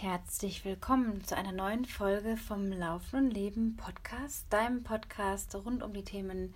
Herzlich 0.00 0.64
willkommen 0.64 1.24
zu 1.24 1.36
einer 1.36 1.50
neuen 1.50 1.84
Folge 1.84 2.36
vom 2.36 2.70
Laufen 2.70 3.16
und 3.16 3.30
Leben 3.32 3.76
Podcast, 3.76 4.46
deinem 4.48 4.84
Podcast 4.84 5.52
rund 5.56 5.82
um 5.82 5.92
die 5.92 6.04
Themen 6.04 6.54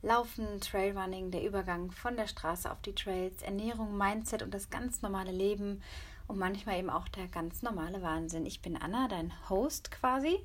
Laufen, 0.00 0.60
Trailrunning, 0.60 1.32
der 1.32 1.42
Übergang 1.42 1.90
von 1.90 2.16
der 2.16 2.28
Straße 2.28 2.70
auf 2.70 2.80
die 2.82 2.94
Trails, 2.94 3.42
Ernährung, 3.42 3.98
Mindset 3.98 4.44
und 4.44 4.54
das 4.54 4.70
ganz 4.70 5.02
normale 5.02 5.32
Leben 5.32 5.82
und 6.28 6.38
manchmal 6.38 6.78
eben 6.78 6.88
auch 6.88 7.08
der 7.08 7.26
ganz 7.26 7.62
normale 7.62 8.00
Wahnsinn. 8.00 8.46
Ich 8.46 8.62
bin 8.62 8.76
Anna, 8.76 9.08
dein 9.08 9.32
Host 9.50 9.90
quasi 9.90 10.38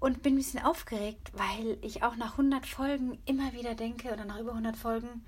und 0.00 0.22
bin 0.22 0.36
ein 0.36 0.38
bisschen 0.38 0.64
aufgeregt, 0.64 1.30
weil 1.34 1.76
ich 1.82 2.02
auch 2.02 2.16
nach 2.16 2.38
100 2.38 2.64
Folgen 2.64 3.18
immer 3.26 3.52
wieder 3.52 3.74
denke 3.74 4.14
oder 4.14 4.24
nach 4.24 4.40
über 4.40 4.52
100 4.52 4.76
Folgen, 4.78 5.26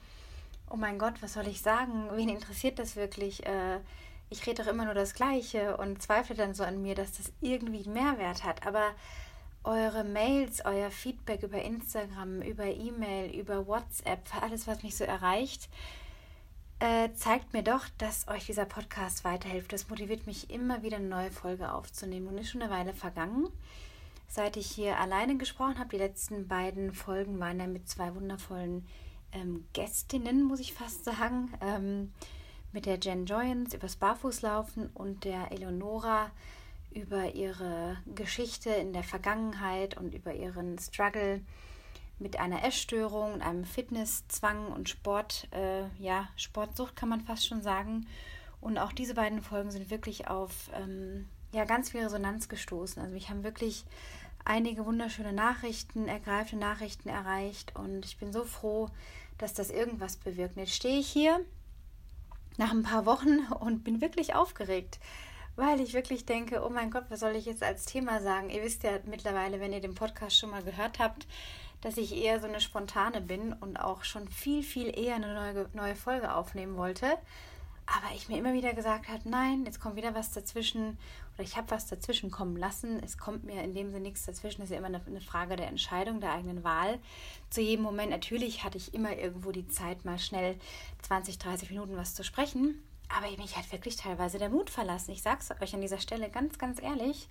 oh 0.71 0.77
mein 0.77 0.99
Gott, 0.99 1.21
was 1.21 1.35
soll 1.35 1.47
ich 1.47 1.61
sagen? 1.61 2.09
Wen 2.15 2.31
interessiert 2.31 2.79
das 2.79 2.97
wirklich? 2.97 3.45
Äh, 3.45 3.81
ich 4.33 4.47
rede 4.47 4.63
doch 4.63 4.71
immer 4.71 4.87
nur 4.87 4.95
das 4.95 5.15
Gleiche 5.15 5.77
und 5.77 6.03
zweifle 6.03 6.35
dann 6.35 6.55
so 6.55 6.65
an 6.65 6.81
mir, 6.81 6.95
dass 6.95 7.19
das 7.19 7.33
irgendwie 7.41 7.89
Mehrwert 7.89 8.45
hat. 8.45 8.67
Aber 8.67 8.91
eure 9.63 10.05
Mails, 10.05 10.65
euer 10.65 10.91
Feedback 10.91 11.43
über 11.43 11.63
Instagram, 11.63 12.43
über 12.43 12.65
E-Mail, 12.65 13.31
über 13.39 13.67
WhatsApp, 13.67 14.21
alles, 14.41 14.67
was 14.67 14.83
mich 14.83 14.97
so 14.97 15.05
erreicht, 15.05 15.69
äh, 16.81 17.11
zeigt 17.15 17.53
mir 17.53 17.63
doch, 17.63 17.85
dass 17.99 18.27
euch 18.27 18.47
dieser 18.47 18.65
Podcast 18.65 19.25
weiterhilft. 19.25 19.73
Das 19.73 19.89
motiviert 19.89 20.27
mich 20.27 20.51
immer 20.51 20.83
wieder 20.83 20.97
eine 20.97 21.07
neue 21.07 21.31
Folge 21.31 21.73
aufzunehmen 21.73 22.27
und 22.27 22.39
ist 22.39 22.51
schon 22.51 22.63
eine 22.63 22.73
Weile 22.73 22.95
vergangen. 22.95 23.49
Seit 24.29 24.57
ich 24.57 24.67
hier 24.67 24.99
alleine 24.99 25.37
gesprochen 25.37 25.79
habe, 25.79 25.91
die 25.91 25.99
letzten 25.99 26.49
beiden 26.49 26.95
Folgen 26.95 27.39
waren 27.39 27.61
ja 27.61 27.67
mit 27.67 27.89
zwei 27.89 28.15
wundervollen 28.15 28.87
ähm, 29.33 29.67
Gästinnen, 29.75 30.43
muss 30.43 30.59
ich 30.59 30.73
fast 30.73 31.05
sagen. 31.05 31.53
Ähm, 31.61 32.13
mit 32.73 32.87
der 32.87 32.99
Jen 32.99 33.27
Joyens 33.27 33.75
übers 33.75 33.97
Barfußlaufen 33.97 34.91
und 34.95 35.25
der 35.25 35.53
Eleonora 35.53 36.31
über 36.91 37.35
ihre 37.35 37.97
Geschichte 38.15 38.71
in 38.71 38.93
der 38.93 39.03
Vergangenheit 39.03 39.97
und 39.97 40.15
über 40.15 40.35
ihren 40.35 40.79
Struggle 40.79 41.41
mit 42.19 42.39
einer 42.39 42.65
Essstörung, 42.65 43.41
einem 43.41 43.65
Fitnesszwang 43.65 44.69
und 44.69 44.89
Sport, 44.89 45.49
äh, 45.53 45.85
ja, 45.99 46.29
Sportsucht 46.37 46.97
kann 46.97 47.09
man 47.09 47.21
fast 47.21 47.47
schon 47.47 47.63
sagen. 47.63 48.07
Und 48.61 48.79
auch 48.79 48.93
diese 48.93 49.15
beiden 49.15 49.43
Folgen 49.43 49.71
sind 49.71 49.91
wirklich 49.91 50.29
auf 50.29 50.71
ähm, 50.75 51.29
ja, 51.53 51.65
ganz 51.65 51.91
viel 51.91 52.03
Resonanz 52.03 52.49
gestoßen. 52.49 53.03
Also 53.03 53.13
mich 53.13 53.29
haben 53.29 53.43
wirklich 53.43 53.85
einige 54.45 54.87
wunderschöne 54.87 55.33
Nachrichten, 55.33 56.09
ergreifende 56.09 56.65
Nachrichten 56.65 57.09
erreicht 57.09 57.75
und 57.77 58.05
ich 58.05 58.19
bin 58.19 58.33
so 58.33 58.45
froh, 58.45 58.89
dass 59.39 59.55
das 59.55 59.71
irgendwas 59.71 60.17
bewirkt. 60.17 60.57
Jetzt 60.57 60.75
stehe 60.75 60.99
ich 60.99 61.09
hier 61.09 61.45
nach 62.57 62.73
ein 62.73 62.83
paar 62.83 63.07
Wochen 63.07 63.41
und 63.61 63.85
bin 63.85 64.01
wirklich 64.01 64.35
aufgeregt, 64.35 64.99
weil 65.57 65.81
ich 65.81 65.95
wirklich 65.95 66.25
denke, 66.27 66.65
oh 66.65 66.71
mein 66.71 66.91
Gott, 66.91 67.05
was 67.09 67.21
soll 67.21 67.37
ich 67.37 67.47
jetzt 67.47 67.63
als 67.63 67.85
Thema 67.85 68.21
sagen? 68.21 68.51
Ihr 68.51 68.63
wisst 68.63 68.83
ja 68.83 68.93
mittlerweile, 69.05 69.61
wenn 69.61 69.73
ihr 69.73 69.81
den 69.81 69.95
Podcast 69.95 70.37
schon 70.39 70.51
mal 70.51 70.63
gehört 70.63 70.99
habt, 70.99 71.27
dass 71.83 71.97
ich 71.97 72.17
eher 72.17 72.41
so 72.41 72.47
eine 72.47 72.61
spontane 72.61 73.21
bin 73.21 73.53
und 73.53 73.77
auch 73.77 74.05
schon 74.05 74.29
viel, 74.29 74.63
viel 74.63 74.97
eher 74.99 75.17
eine 75.17 75.35
neue, 75.35 75.69
neue 75.75 75.97
Folge 75.97 76.35
aufnehmen 76.35 76.77
wollte. 76.77 77.19
Aber 77.87 78.15
ich 78.15 78.29
mir 78.29 78.39
immer 78.39 78.53
wieder 78.53 78.73
gesagt 78.73 79.09
habe, 79.09 79.29
nein, 79.29 79.65
jetzt 79.67 79.81
kommt 79.81 79.97
wieder 79.97 80.15
was 80.15 80.31
dazwischen 80.31 80.97
oder 81.35 81.45
ich 81.45 81.57
habe 81.57 81.71
was 81.71 81.87
dazwischen 81.87 82.31
kommen 82.31 82.57
lassen. 82.57 83.01
Es 83.03 83.17
kommt 83.17 83.45
mir 83.45 83.63
in 83.63 83.75
dem 83.75 83.91
Sinne 83.91 84.03
nichts 84.03 84.27
dazwischen. 84.27 84.61
Das 84.61 84.71
ist 84.71 84.73
ja 84.73 84.79
immer 84.79 84.89
eine, 84.89 85.05
eine, 85.07 85.21
Frage 85.21 85.57
der 85.57 85.69
Entscheidung, 85.69 86.21
der 86.21 86.33
eigenen 86.33 86.63
Wahl. 86.63 86.99
Zu 87.51 87.63
jedem 87.63 87.85
Moment, 87.85 88.11
natürlich 88.11 88.65
hatte 88.65 88.79
ich 88.79 88.95
immer 88.95 89.17
irgendwo 89.17 89.51
die 89.51 89.67
Zeit, 89.69 90.05
mal 90.05 90.19
schnell 90.19 90.57
20, 91.03 91.39
30 91.39 91.71
Minuten 91.71 91.97
was 91.97 92.15
zu 92.15 92.23
sprechen. 92.25 92.83
Aber 93.09 93.31
mich 93.37 93.57
hat 93.57 93.71
wirklich 93.73 93.97
teilweise 93.97 94.39
der 94.39 94.49
Mut 94.49 94.71
verlassen. 94.71 95.13
Ich 95.13 95.23
sage 95.23 95.41
es 95.41 95.63
euch 95.63 95.75
an 95.75 95.81
dieser 95.81 95.99
Stelle 95.99 96.31
ganz, 96.31 96.59
ganz 96.59 96.81
ehrlich. 96.83 97.29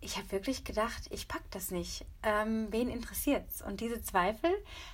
Ich 0.00 0.16
habe 0.16 0.30
wirklich 0.30 0.64
gedacht, 0.64 1.02
ich 1.10 1.26
packe 1.26 1.44
das 1.50 1.70
nicht. 1.70 2.04
Ähm, 2.22 2.68
wen 2.70 2.88
interessiert's? 2.88 3.62
Und 3.62 3.80
diese 3.80 4.00
Zweifel 4.00 4.50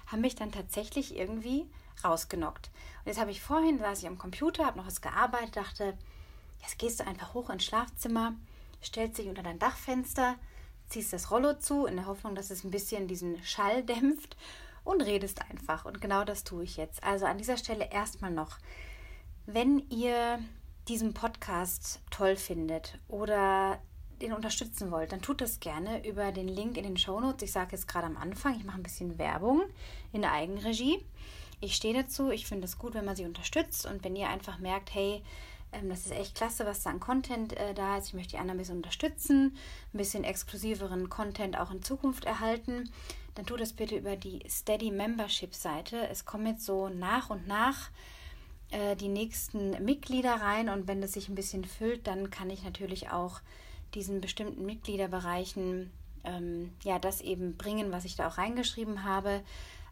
haben 0.07 0.23
mich 0.23 0.35
dann 0.35 0.51
tatsächlich 0.51 1.17
irgendwie 1.17 1.67
rausgenockt. 2.03 2.71
Und 3.05 3.09
jetzt 3.09 3.21
habe 3.21 3.31
ich 3.31 3.43
vorhin, 3.43 3.79
saß 3.79 3.99
ich 4.01 4.09
am 4.09 4.17
Computer, 4.17 4.65
habe 4.65 4.79
noch 4.79 4.87
was 4.87 5.03
gearbeitet, 5.03 5.57
dachte, 5.57 5.99
Jetzt 6.65 6.79
gehst 6.79 7.01
du 7.01 7.07
einfach 7.07 7.35
hoch 7.35 7.51
ins 7.51 7.65
Schlafzimmer, 7.65 8.35
stellst 8.83 9.19
dich 9.19 9.29
unter 9.29 9.43
dein 9.43 9.59
Dachfenster, 9.59 10.37
ziehst 10.89 11.13
das 11.13 11.31
Rollo 11.31 11.55
zu, 11.55 11.85
in 11.85 11.97
der 11.97 12.07
Hoffnung, 12.07 12.35
dass 12.35 12.51
es 12.51 12.65
ein 12.65 12.71
bisschen 12.71 13.07
diesen 13.07 13.43
Schall 13.45 13.83
dämpft 13.83 14.37
und 14.83 15.03
redest 15.03 15.43
einfach. 15.43 15.85
Und 15.85 16.01
genau 16.01 16.25
das 16.25 16.43
tue 16.43 16.65
ich 16.65 16.77
jetzt. 16.77 17.05
Also 17.05 17.27
an 17.27 17.39
dieser 17.39 17.59
Stelle 17.59 17.91
erstmal 17.91 18.31
noch, 18.31 18.59
wenn 19.47 19.89
ihr 19.91 20.39
diesen 20.89 21.13
Podcast 21.13 22.01
toll 22.11 22.37
findet 22.37 22.99
oder 23.09 23.79
den 24.23 24.33
unterstützen 24.33 24.91
wollt, 24.91 25.13
dann 25.13 25.21
tut 25.21 25.43
das 25.43 25.61
gerne 25.61 26.07
über 26.07 26.33
den 26.33 26.49
Link 26.49 26.79
in 26.79 26.85
den 26.85 26.97
Shownotes. 26.97 27.43
Ich 27.43 27.53
sage 27.53 27.73
jetzt 27.73 27.89
gerade 27.89 28.07
am 28.07 28.17
Anfang, 28.17 28.57
ich 28.57 28.65
mache 28.65 28.79
ein 28.79 28.83
bisschen 28.83 29.19
Werbung 29.19 29.65
in 30.13 30.23
der 30.23 30.33
Eigenregie. 30.33 31.05
Ich 31.61 31.77
stehe 31.77 31.95
dazu, 31.95 32.31
ich 32.31 32.47
finde 32.47 32.67
es 32.67 32.79
gut, 32.79 32.95
wenn 32.95 33.05
man 33.05 33.17
sie 33.17 33.25
unterstützt 33.25 33.87
und 33.87 34.05
wenn 34.05 34.17
ihr 34.17 34.29
einfach 34.29 34.59
merkt, 34.59 34.95
hey, 34.95 35.23
ähm, 35.75 35.89
das 35.89 36.07
ist 36.07 36.13
echt 36.13 36.35
klasse, 36.35 36.67
was 36.67 36.83
da 36.83 36.91
an 36.91 37.01
Content 37.01 37.57
äh, 37.57 37.75
da 37.75 37.99
ist. 37.99 38.09
Ich 38.09 38.15
möchte 38.15 38.33
die 38.33 38.39
anderen 38.39 38.57
ein 38.57 38.63
bisschen 38.63 38.77
unterstützen, 38.77 39.57
ein 39.93 39.99
bisschen 39.99 40.25
exklusiveren 40.25 41.09
Content 41.09 41.59
auch 41.59 41.71
in 41.71 41.83
Zukunft 41.83 42.25
erhalten. 42.25 42.91
Dann 43.35 43.47
tu 43.47 43.57
das 43.57 43.73
bitte 43.73 43.97
über 43.97 44.17
die 44.17 44.43
Steady 44.49 44.91
Membership 44.91 45.55
Seite. 45.55 46.09
Es 46.09 46.25
kommen 46.25 46.47
jetzt 46.47 46.65
so 46.65 46.89
nach 46.89 47.31
und 47.31 47.49
nach 47.49 47.91
äh, 48.71 48.97
die 48.97 49.09
nächsten 49.09 49.71
Mitglieder 49.85 50.35
rein 50.35 50.69
und 50.69 50.87
wenn 50.89 51.01
das 51.01 51.13
sich 51.13 51.29
ein 51.29 51.35
bisschen 51.35 51.65
füllt, 51.65 52.07
dann 52.07 52.31
kann 52.31 52.51
ich 52.51 52.63
natürlich 52.63 53.11
auch 53.11 53.41
diesen 53.95 54.21
bestimmten 54.21 54.65
Mitgliederbereichen 54.65 55.91
ähm, 56.25 56.73
ja 56.83 56.99
das 56.99 57.21
eben 57.21 57.57
bringen, 57.57 57.93
was 57.93 58.05
ich 58.05 58.17
da 58.17 58.29
auch 58.29 58.39
reingeschrieben 58.39 59.05
habe. 59.05 59.43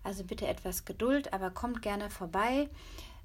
Also 0.04 0.25
bitte 0.25 0.49
etwas 0.49 0.84
Geduld, 0.84 1.32
aber 1.32 1.50
kommt 1.50 1.82
gerne 1.82 2.10
vorbei. 2.10 2.69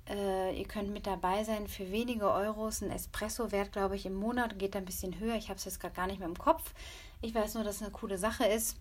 Äh, 0.10 0.58
ihr 0.58 0.68
könnt 0.68 0.92
mit 0.92 1.06
dabei 1.06 1.44
sein 1.44 1.68
für 1.68 1.92
wenige 1.92 2.32
Euros. 2.32 2.82
Ein 2.82 2.92
Espresso-Wert, 2.92 3.72
glaube 3.72 3.96
ich, 3.96 4.06
im 4.06 4.16
Monat 4.16 4.58
geht 4.58 4.76
ein 4.76 4.86
bisschen 4.86 5.20
höher. 5.20 5.36
Ich 5.36 5.50
habe 5.50 5.58
es 5.58 5.66
jetzt 5.66 5.80
gerade 5.80 5.96
gar 5.96 6.08
nicht 6.08 6.20
mehr 6.20 6.28
im 6.28 6.38
Kopf. 6.38 6.74
Ich 7.22 7.34
weiß 7.34 7.56
nur, 7.56 7.64
dass 7.64 7.78
es 7.78 7.82
eine 7.82 7.92
coole 7.92 8.18
Sache 8.18 8.46
ist 8.46 8.78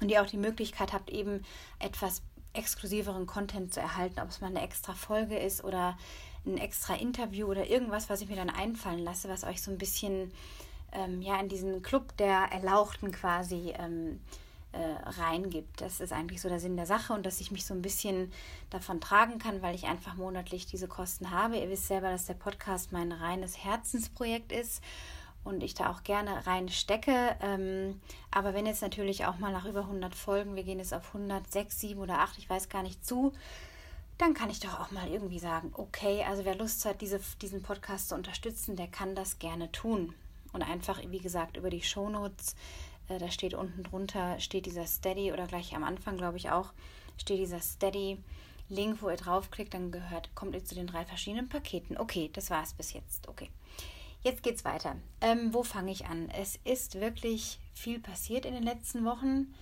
und 0.00 0.10
ihr 0.10 0.22
auch 0.22 0.26
die 0.26 0.38
Möglichkeit 0.38 0.92
habt, 0.92 1.10
eben 1.10 1.44
etwas 1.78 2.22
exklusiveren 2.52 3.26
Content 3.26 3.72
zu 3.72 3.80
erhalten, 3.80 4.20
ob 4.20 4.28
es 4.28 4.40
mal 4.40 4.48
eine 4.48 4.62
extra 4.62 4.94
Folge 4.94 5.38
ist 5.38 5.62
oder 5.62 5.96
ein 6.46 6.58
extra 6.58 6.94
Interview 6.94 7.46
oder 7.46 7.66
irgendwas, 7.66 8.08
was 8.08 8.22
ich 8.22 8.28
mir 8.28 8.36
dann 8.36 8.50
einfallen 8.50 9.04
lasse, 9.04 9.28
was 9.28 9.44
euch 9.44 9.62
so 9.62 9.70
ein 9.70 9.78
bisschen 9.78 10.32
ähm, 10.92 11.22
ja 11.22 11.38
in 11.38 11.48
diesen 11.48 11.82
Club 11.82 12.16
der 12.16 12.48
Erlauchten 12.50 13.12
quasi 13.12 13.74
ähm, 13.78 14.20
äh, 14.72 15.20
reingibt. 15.20 15.80
Das 15.80 16.00
ist 16.00 16.12
eigentlich 16.12 16.40
so 16.40 16.48
der 16.48 16.60
Sinn 16.60 16.76
der 16.76 16.86
Sache 16.86 17.12
und 17.12 17.26
dass 17.26 17.40
ich 17.40 17.50
mich 17.50 17.64
so 17.64 17.74
ein 17.74 17.82
bisschen 17.82 18.32
davon 18.70 19.00
tragen 19.00 19.38
kann, 19.38 19.62
weil 19.62 19.74
ich 19.74 19.86
einfach 19.86 20.14
monatlich 20.14 20.66
diese 20.66 20.88
Kosten 20.88 21.30
habe. 21.30 21.58
Ihr 21.58 21.70
wisst 21.70 21.88
selber, 21.88 22.10
dass 22.10 22.26
der 22.26 22.34
Podcast 22.34 22.92
mein 22.92 23.12
reines 23.12 23.64
Herzensprojekt 23.64 24.52
ist 24.52 24.82
und 25.42 25.62
ich 25.62 25.74
da 25.74 25.90
auch 25.90 26.02
gerne 26.02 26.46
reinstecke. 26.46 27.36
Ähm, 27.40 28.00
aber 28.30 28.54
wenn 28.54 28.66
jetzt 28.66 28.82
natürlich 28.82 29.26
auch 29.26 29.38
mal 29.38 29.52
nach 29.52 29.64
über 29.64 29.80
100 29.80 30.14
Folgen, 30.14 30.54
wir 30.54 30.64
gehen 30.64 30.78
jetzt 30.78 30.94
auf 30.94 31.06
106, 31.08 31.80
7 31.80 32.00
oder 32.00 32.18
8, 32.20 32.38
ich 32.38 32.48
weiß 32.48 32.68
gar 32.68 32.82
nicht 32.82 33.04
zu, 33.04 33.32
dann 34.18 34.34
kann 34.34 34.50
ich 34.50 34.60
doch 34.60 34.78
auch 34.78 34.90
mal 34.90 35.08
irgendwie 35.08 35.38
sagen, 35.38 35.72
okay, 35.74 36.24
also 36.28 36.44
wer 36.44 36.54
Lust 36.54 36.84
hat, 36.84 37.00
diese, 37.00 37.20
diesen 37.40 37.62
Podcast 37.62 38.10
zu 38.10 38.14
unterstützen, 38.14 38.76
der 38.76 38.86
kann 38.86 39.14
das 39.14 39.38
gerne 39.38 39.72
tun. 39.72 40.14
Und 40.52 40.62
einfach, 40.62 41.00
wie 41.08 41.20
gesagt, 41.20 41.56
über 41.56 41.70
die 41.70 41.82
Shownotes 41.82 42.56
äh, 43.10 43.18
da 43.18 43.30
steht 43.30 43.54
unten 43.54 43.82
drunter, 43.82 44.38
steht 44.38 44.66
dieser 44.66 44.86
Steady 44.86 45.32
oder 45.32 45.46
gleich 45.46 45.74
am 45.74 45.84
Anfang, 45.84 46.16
glaube 46.16 46.36
ich 46.36 46.50
auch, 46.50 46.72
steht 47.16 47.38
dieser 47.38 47.60
Steady-Link, 47.60 49.02
wo 49.02 49.10
ihr 49.10 49.16
draufklickt, 49.16 49.74
dann 49.74 49.90
gehört, 49.90 50.34
kommt 50.34 50.54
ihr 50.54 50.64
zu 50.64 50.74
den 50.74 50.86
drei 50.86 51.04
verschiedenen 51.04 51.48
Paketen. 51.48 51.98
Okay, 51.98 52.30
das 52.32 52.50
war 52.50 52.62
es 52.62 52.72
bis 52.72 52.92
jetzt. 52.92 53.28
Okay. 53.28 53.50
Jetzt 54.22 54.42
geht's 54.42 54.64
weiter. 54.64 54.96
Ähm, 55.20 55.52
wo 55.54 55.62
fange 55.62 55.92
ich 55.92 56.06
an? 56.06 56.28
Es 56.30 56.58
ist 56.64 57.00
wirklich 57.00 57.58
viel 57.74 57.98
passiert 58.00 58.44
in 58.44 58.54
den 58.54 58.62
letzten 58.62 59.04
Wochen. 59.04 59.54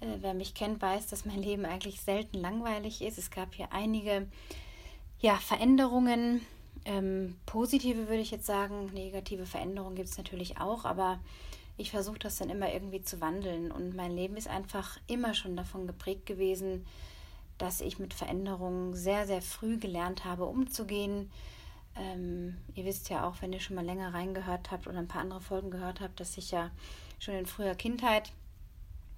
Äh, 0.00 0.18
wer 0.20 0.32
mich 0.32 0.54
kennt, 0.54 0.80
weiß, 0.80 1.08
dass 1.08 1.24
mein 1.24 1.42
Leben 1.42 1.64
eigentlich 1.64 2.00
selten 2.00 2.38
langweilig 2.38 3.02
ist. 3.02 3.18
Es 3.18 3.30
gab 3.30 3.54
hier 3.54 3.72
einige 3.72 4.28
ja, 5.20 5.36
Veränderungen. 5.36 6.40
Ähm, 6.84 7.36
positive 7.46 8.08
würde 8.08 8.22
ich 8.22 8.30
jetzt 8.30 8.46
sagen, 8.46 8.90
negative 8.94 9.44
Veränderungen 9.44 9.96
gibt 9.96 10.08
es 10.08 10.16
natürlich 10.16 10.58
auch, 10.58 10.84
aber 10.84 11.18
ich 11.80 11.90
versuche 11.90 12.18
das 12.18 12.36
dann 12.36 12.50
immer 12.50 12.72
irgendwie 12.72 13.02
zu 13.02 13.20
wandeln. 13.20 13.72
Und 13.72 13.96
mein 13.96 14.14
Leben 14.14 14.36
ist 14.36 14.48
einfach 14.48 14.98
immer 15.06 15.34
schon 15.34 15.56
davon 15.56 15.86
geprägt 15.86 16.26
gewesen, 16.26 16.86
dass 17.58 17.80
ich 17.80 17.98
mit 17.98 18.14
Veränderungen 18.14 18.94
sehr, 18.94 19.26
sehr 19.26 19.42
früh 19.42 19.78
gelernt 19.78 20.24
habe, 20.24 20.44
umzugehen. 20.44 21.30
Ähm, 21.96 22.56
ihr 22.74 22.84
wisst 22.84 23.08
ja 23.10 23.26
auch, 23.26 23.36
wenn 23.40 23.52
ihr 23.52 23.60
schon 23.60 23.76
mal 23.76 23.84
länger 23.84 24.14
reingehört 24.14 24.70
habt 24.70 24.86
oder 24.86 24.98
ein 24.98 25.08
paar 25.08 25.22
andere 25.22 25.40
Folgen 25.40 25.70
gehört 25.70 26.00
habt, 26.00 26.20
dass 26.20 26.38
ich 26.38 26.50
ja 26.50 26.70
schon 27.18 27.34
in 27.34 27.46
früher 27.46 27.74
Kindheit 27.74 28.32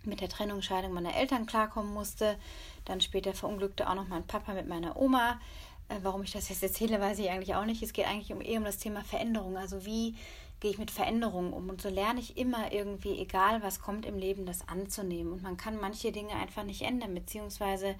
mit 0.05 0.21
der 0.21 0.29
Trennungsscheidung 0.29 0.93
meiner 0.93 1.15
Eltern 1.15 1.47
klarkommen 1.47 1.93
musste. 1.93 2.37
Dann 2.85 3.01
später 3.01 3.35
verunglückte 3.35 3.89
auch 3.89 3.95
noch 3.95 4.09
mein 4.09 4.27
Papa 4.27 4.55
mit 4.55 4.69
meiner 4.69 4.97
Oma. 4.97 5.41
Äh, 5.89 5.97
warum 6.03 6.23
ich 6.23 6.33
das 6.33 6.49
jetzt 6.49 6.63
erzähle, 6.63 7.01
weiß 7.01 7.19
ich 7.19 7.31
eigentlich 7.31 7.55
auch 7.55 7.65
nicht. 7.65 7.83
Es 7.83 7.93
geht 7.93 8.07
eigentlich 8.07 8.33
um, 8.33 8.41
eher 8.41 8.59
um 8.59 8.65
das 8.65 8.79
Thema 8.79 9.03
Veränderung. 9.03 9.57
Also 9.57 9.85
wie 9.85 10.17
gehe 10.63 10.71
ich 10.71 10.79
mit 10.79 10.93
Veränderungen 10.93 11.53
um? 11.53 11.69
Und 11.69 11.83
so 11.83 11.89
lerne 11.89 12.21
ich 12.21 12.37
immer 12.37 12.73
irgendwie, 12.73 13.19
egal 13.19 13.65
was 13.65 13.81
kommt 13.81 14.07
im 14.07 14.17
Leben, 14.17 14.47
das 14.47 14.69
anzunehmen. 14.69 15.33
Und 15.33 15.43
man 15.43 15.57
kann 15.57 15.77
manche 15.81 16.13
Dinge 16.13 16.35
einfach 16.35 16.63
nicht 16.63 16.83
ändern, 16.83 17.15
beziehungsweise 17.15 17.97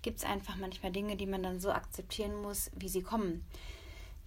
gibt 0.00 0.18
es 0.18 0.24
einfach 0.24 0.56
manchmal 0.56 0.92
Dinge, 0.92 1.16
die 1.16 1.26
man 1.26 1.42
dann 1.42 1.60
so 1.60 1.70
akzeptieren 1.70 2.40
muss, 2.40 2.70
wie 2.74 2.88
sie 2.88 3.02
kommen. 3.02 3.44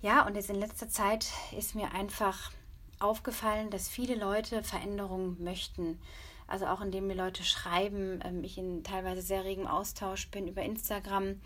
Ja, 0.04 0.26
und 0.28 0.36
jetzt 0.36 0.52
in 0.52 0.56
letzter 0.56 0.88
Zeit 0.88 1.26
ist 1.58 1.74
mir 1.74 1.92
einfach 1.92 2.52
aufgefallen, 3.00 3.72
dass 3.72 3.90
viele 3.90 4.16
Leute 4.16 4.62
Veränderungen 4.62 5.44
möchten. 5.44 6.00
Also 6.50 6.66
auch 6.66 6.82
indem 6.82 7.08
mir 7.08 7.16
Leute 7.16 7.44
schreiben, 7.44 8.20
ähm, 8.24 8.44
ich 8.44 8.58
in 8.58 8.84
teilweise 8.84 9.22
sehr 9.22 9.44
regem 9.44 9.68
Austausch 9.68 10.30
bin 10.30 10.48
über 10.48 10.64
Instagram, 10.64 11.40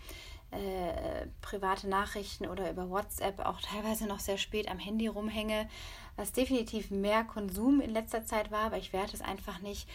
äh, 0.50 1.26
private 1.42 1.88
Nachrichten 1.88 2.46
oder 2.46 2.70
über 2.70 2.88
WhatsApp 2.88 3.40
auch 3.40 3.60
teilweise 3.72 4.06
noch 4.06 4.20
sehr 4.20 4.38
spät 4.38 4.70
am 4.70 4.78
Handy 4.78 5.06
rumhänge, 5.06 5.68
was 6.16 6.32
definitiv 6.32 6.90
mehr 6.90 7.24
Konsum 7.24 7.80
in 7.80 7.90
letzter 7.90 8.24
Zeit 8.24 8.50
war, 8.50 8.64
aber 8.64 8.78
ich 8.78 8.92
werde 8.92 9.12
es 9.12 9.20
einfach 9.20 9.60
nicht, 9.60 9.88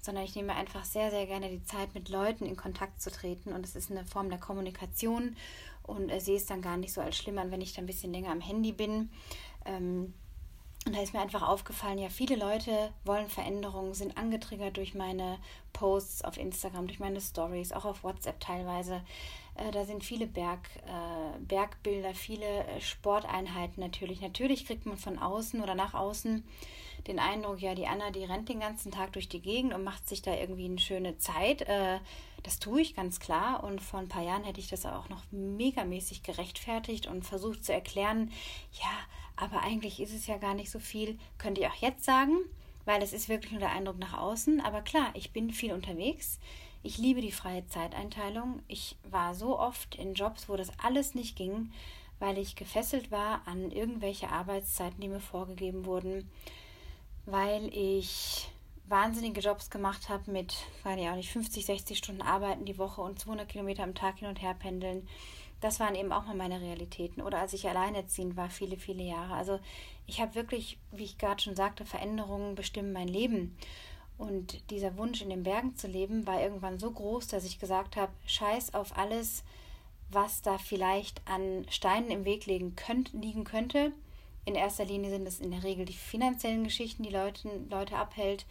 sondern 0.00 0.24
ich 0.24 0.34
nehme 0.36 0.54
einfach 0.54 0.84
sehr, 0.84 1.10
sehr 1.10 1.26
gerne 1.26 1.48
die 1.48 1.64
Zeit, 1.64 1.94
mit 1.94 2.08
Leuten 2.08 2.46
in 2.46 2.56
Kontakt 2.56 3.00
zu 3.02 3.10
treten 3.10 3.52
und 3.52 3.64
es 3.64 3.74
ist 3.74 3.90
eine 3.90 4.04
Form 4.04 4.28
der 4.28 4.38
Kommunikation 4.38 5.36
und 5.82 6.10
äh, 6.10 6.20
sehe 6.20 6.36
es 6.36 6.46
dann 6.46 6.62
gar 6.62 6.76
nicht 6.76 6.92
so 6.92 7.00
als 7.00 7.16
schlimm 7.16 7.38
an, 7.38 7.50
wenn 7.50 7.60
ich 7.60 7.74
da 7.74 7.82
ein 7.82 7.86
bisschen 7.86 8.12
länger 8.12 8.30
am 8.30 8.40
Handy 8.40 8.72
bin. 8.72 9.10
Ähm, 9.64 10.14
und 10.86 10.94
da 10.94 11.00
ist 11.00 11.14
mir 11.14 11.20
einfach 11.20 11.42
aufgefallen, 11.42 11.98
ja, 11.98 12.10
viele 12.10 12.36
Leute 12.36 12.92
wollen 13.04 13.28
Veränderungen, 13.28 13.94
sind 13.94 14.18
angetriggert 14.18 14.76
durch 14.76 14.94
meine 14.94 15.38
Posts 15.72 16.24
auf 16.24 16.36
Instagram, 16.36 16.86
durch 16.86 17.00
meine 17.00 17.20
Stories, 17.20 17.72
auch 17.72 17.86
auf 17.86 18.04
WhatsApp 18.04 18.38
teilweise. 18.38 19.02
Äh, 19.54 19.70
da 19.70 19.84
sind 19.84 20.04
viele 20.04 20.26
Berg, 20.26 20.60
äh, 20.86 21.38
Bergbilder, 21.40 22.14
viele 22.14 22.44
äh, 22.44 22.80
Sporteinheiten 22.80 23.82
natürlich. 23.82 24.20
Natürlich 24.20 24.66
kriegt 24.66 24.84
man 24.84 24.98
von 24.98 25.18
außen 25.18 25.62
oder 25.62 25.74
nach 25.74 25.94
außen 25.94 26.44
den 27.06 27.18
Eindruck, 27.18 27.60
ja, 27.60 27.74
die 27.74 27.86
Anna, 27.86 28.10
die 28.10 28.24
rennt 28.24 28.48
den 28.48 28.60
ganzen 28.60 28.90
Tag 28.90 29.12
durch 29.12 29.28
die 29.28 29.42
Gegend 29.42 29.74
und 29.74 29.84
macht 29.84 30.08
sich 30.08 30.22
da 30.22 30.34
irgendwie 30.34 30.64
eine 30.64 30.78
schöne 30.78 31.18
Zeit. 31.18 31.62
Äh, 31.62 31.98
das 32.42 32.58
tue 32.58 32.80
ich 32.82 32.94
ganz 32.94 33.20
klar. 33.20 33.64
Und 33.64 33.80
vor 33.80 34.00
ein 34.00 34.08
paar 34.08 34.22
Jahren 34.22 34.44
hätte 34.44 34.60
ich 34.60 34.68
das 34.68 34.84
auch 34.86 35.08
noch 35.08 35.22
megamäßig 35.30 36.22
gerechtfertigt 36.22 37.06
und 37.06 37.24
versucht 37.24 37.64
zu 37.64 37.72
erklären, 37.72 38.30
ja, 38.72 38.90
aber 39.36 39.62
eigentlich 39.62 40.00
ist 40.00 40.14
es 40.14 40.26
ja 40.26 40.36
gar 40.38 40.54
nicht 40.54 40.70
so 40.70 40.78
viel, 40.78 41.18
könnte 41.38 41.60
ich 41.60 41.66
auch 41.66 41.74
jetzt 41.74 42.04
sagen, 42.04 42.36
weil 42.84 43.02
es 43.02 43.12
ist 43.12 43.28
wirklich 43.28 43.52
nur 43.52 43.60
der 43.60 43.72
Eindruck 43.72 43.98
nach 43.98 44.16
außen. 44.16 44.60
Aber 44.60 44.82
klar, 44.82 45.10
ich 45.14 45.32
bin 45.32 45.50
viel 45.50 45.72
unterwegs. 45.72 46.38
Ich 46.82 46.98
liebe 46.98 47.20
die 47.20 47.32
freie 47.32 47.66
Zeiteinteilung. 47.66 48.62
Ich 48.68 48.96
war 49.10 49.34
so 49.34 49.58
oft 49.58 49.94
in 49.96 50.14
Jobs, 50.14 50.48
wo 50.48 50.56
das 50.56 50.70
alles 50.82 51.14
nicht 51.14 51.34
ging, 51.36 51.72
weil 52.18 52.38
ich 52.38 52.56
gefesselt 52.56 53.10
war 53.10 53.40
an 53.46 53.70
irgendwelche 53.70 54.28
Arbeitszeiten, 54.28 55.00
die 55.00 55.08
mir 55.08 55.20
vorgegeben 55.20 55.86
wurden, 55.86 56.30
weil 57.26 57.74
ich 57.74 58.48
wahnsinnige 58.86 59.40
Jobs 59.40 59.70
gemacht 59.70 60.10
habe 60.10 60.30
mit, 60.30 60.54
weiß 60.82 61.00
ich 61.00 61.08
auch 61.08 61.16
nicht, 61.16 61.32
50, 61.32 61.64
60 61.64 61.98
Stunden 61.98 62.22
Arbeiten 62.22 62.66
die 62.66 62.78
Woche 62.78 63.00
und 63.00 63.18
200 63.18 63.48
Kilometer 63.48 63.82
am 63.82 63.94
Tag 63.94 64.18
hin 64.18 64.28
und 64.28 64.42
her 64.42 64.54
pendeln 64.54 65.08
das 65.64 65.80
waren 65.80 65.94
eben 65.94 66.12
auch 66.12 66.26
mal 66.26 66.36
meine 66.36 66.60
Realitäten. 66.60 67.22
Oder 67.22 67.38
als 67.38 67.54
ich 67.54 67.66
alleinerziehend 67.66 68.36
war, 68.36 68.50
viele, 68.50 68.76
viele 68.76 69.02
Jahre. 69.02 69.32
Also 69.32 69.60
ich 70.06 70.20
habe 70.20 70.34
wirklich, 70.34 70.78
wie 70.92 71.04
ich 71.04 71.16
gerade 71.16 71.42
schon 71.42 71.56
sagte, 71.56 71.86
Veränderungen 71.86 72.54
bestimmen 72.54 72.92
mein 72.92 73.08
Leben. 73.08 73.56
Und 74.18 74.70
dieser 74.70 74.98
Wunsch, 74.98 75.22
in 75.22 75.30
den 75.30 75.42
Bergen 75.42 75.74
zu 75.74 75.86
leben, 75.86 76.26
war 76.26 76.42
irgendwann 76.42 76.78
so 76.78 76.90
groß, 76.90 77.28
dass 77.28 77.46
ich 77.46 77.60
gesagt 77.60 77.96
habe, 77.96 78.12
scheiß 78.26 78.74
auf 78.74 78.98
alles, 78.98 79.42
was 80.10 80.42
da 80.42 80.58
vielleicht 80.58 81.26
an 81.26 81.64
Steinen 81.70 82.10
im 82.10 82.26
Weg 82.26 82.44
liegen, 82.44 82.76
könnt, 82.76 83.14
liegen 83.14 83.44
könnte. 83.44 83.92
In 84.44 84.56
erster 84.56 84.84
Linie 84.84 85.08
sind 85.08 85.26
es 85.26 85.40
in 85.40 85.50
der 85.50 85.64
Regel 85.64 85.86
die 85.86 85.94
finanziellen 85.94 86.64
Geschichten, 86.64 87.04
die 87.04 87.10
Leute, 87.10 87.48
Leute 87.70 87.96
abhält. 87.96 88.44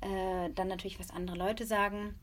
Äh, 0.00 0.48
dann 0.54 0.68
natürlich, 0.68 0.98
was 0.98 1.10
andere 1.10 1.36
Leute 1.36 1.66
sagen. 1.66 2.14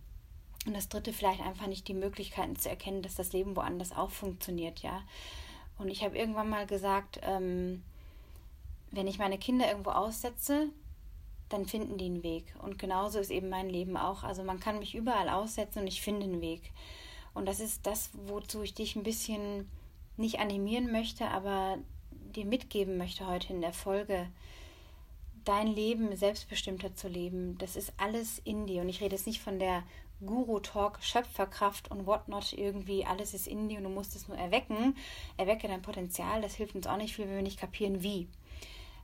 Und 0.66 0.76
das 0.76 0.90
dritte 0.90 1.12
vielleicht 1.12 1.42
einfach 1.42 1.68
nicht 1.68 1.88
die 1.88 1.94
Möglichkeiten 1.94 2.56
zu 2.56 2.70
erkennen, 2.70 3.02
dass 3.02 3.16
das 3.16 3.34
Leben 3.34 3.56
woanders 3.56 3.92
auch 3.92 4.12
funktioniert, 4.12 4.80
ja. 4.80 5.02
Und 5.78 5.90
ich 5.90 6.04
habe 6.04 6.18
irgendwann 6.18 6.50
mal 6.50 6.68
gesagt, 6.68 7.20
ähm, 7.24 7.82
wenn 8.92 9.08
ich 9.08 9.18
meine 9.18 9.40
Kinder 9.40 9.68
irgendwo 9.68 9.92
aussetze, 9.92 10.70
dann 11.50 11.66
finden 11.66 11.98
die 11.98 12.06
einen 12.06 12.24
Weg. 12.24 12.54
Und 12.62 12.78
genauso 12.78 13.20
ist 13.20 13.32
eben 13.32 13.50
mein 13.50 13.70
Leben 13.70 13.98
auch. 13.98 14.24
Also 14.24 14.44
man 14.44 14.60
kann 14.60 14.80
mich 14.80 14.96
überall 14.96 15.30
aussetzen 15.30 15.80
und 15.80 15.88
ich 15.88 16.02
finde 16.02 16.26
einen 16.26 16.42
Weg. 16.42 16.72
Und 17.34 17.48
das 17.48 17.60
ist 17.60 17.86
das, 17.88 18.12
wozu 18.14 18.62
ich 18.62 18.74
dich 18.74 18.96
ein 18.96 19.04
bisschen 19.04 19.70
nicht 20.18 20.40
animieren 20.40 20.92
möchte, 20.92 21.28
aber 21.28 21.78
dir 22.12 22.46
mitgeben 22.46 22.98
möchte 22.98 23.28
heute 23.28 23.54
in 23.54 23.62
der 23.62 23.74
Folge 23.74 24.28
dein 25.44 25.68
Leben 25.68 26.16
selbstbestimmter 26.16 26.96
zu 26.96 27.08
leben. 27.08 27.58
Das 27.58 27.76
ist 27.76 27.94
alles 27.98 28.40
in 28.40 28.68
dir. 28.68 28.82
Und 28.82 28.90
ich 28.90 29.02
rede 29.02 29.16
jetzt 29.16 29.28
nicht 29.28 29.42
von 29.42 29.60
der 29.60 29.84
Guru-Talk, 30.26 31.00
Schöpferkraft 31.02 31.92
und 31.92 32.06
whatnot, 32.06 32.54
irgendwie 32.54 33.06
alles 33.06 33.34
ist 33.34 33.48
in 33.48 33.70
dir 33.70 33.78
und 33.78 33.86
du 33.86 33.90
musst 33.90 34.16
es 34.16 34.28
nur 34.28 34.38
erwecken. 34.38 34.96
Erwecke 35.38 35.68
dein 35.68 35.82
Potenzial, 35.82 36.42
das 36.42 36.56
hilft 36.56 36.76
uns 36.76 36.88
auch 36.88 36.98
nicht 36.98 37.16
viel, 37.16 37.28
wenn 37.28 37.36
wir 37.36 37.42
nicht 37.42 37.60
kapieren, 37.60 38.04
wie. 38.04 38.28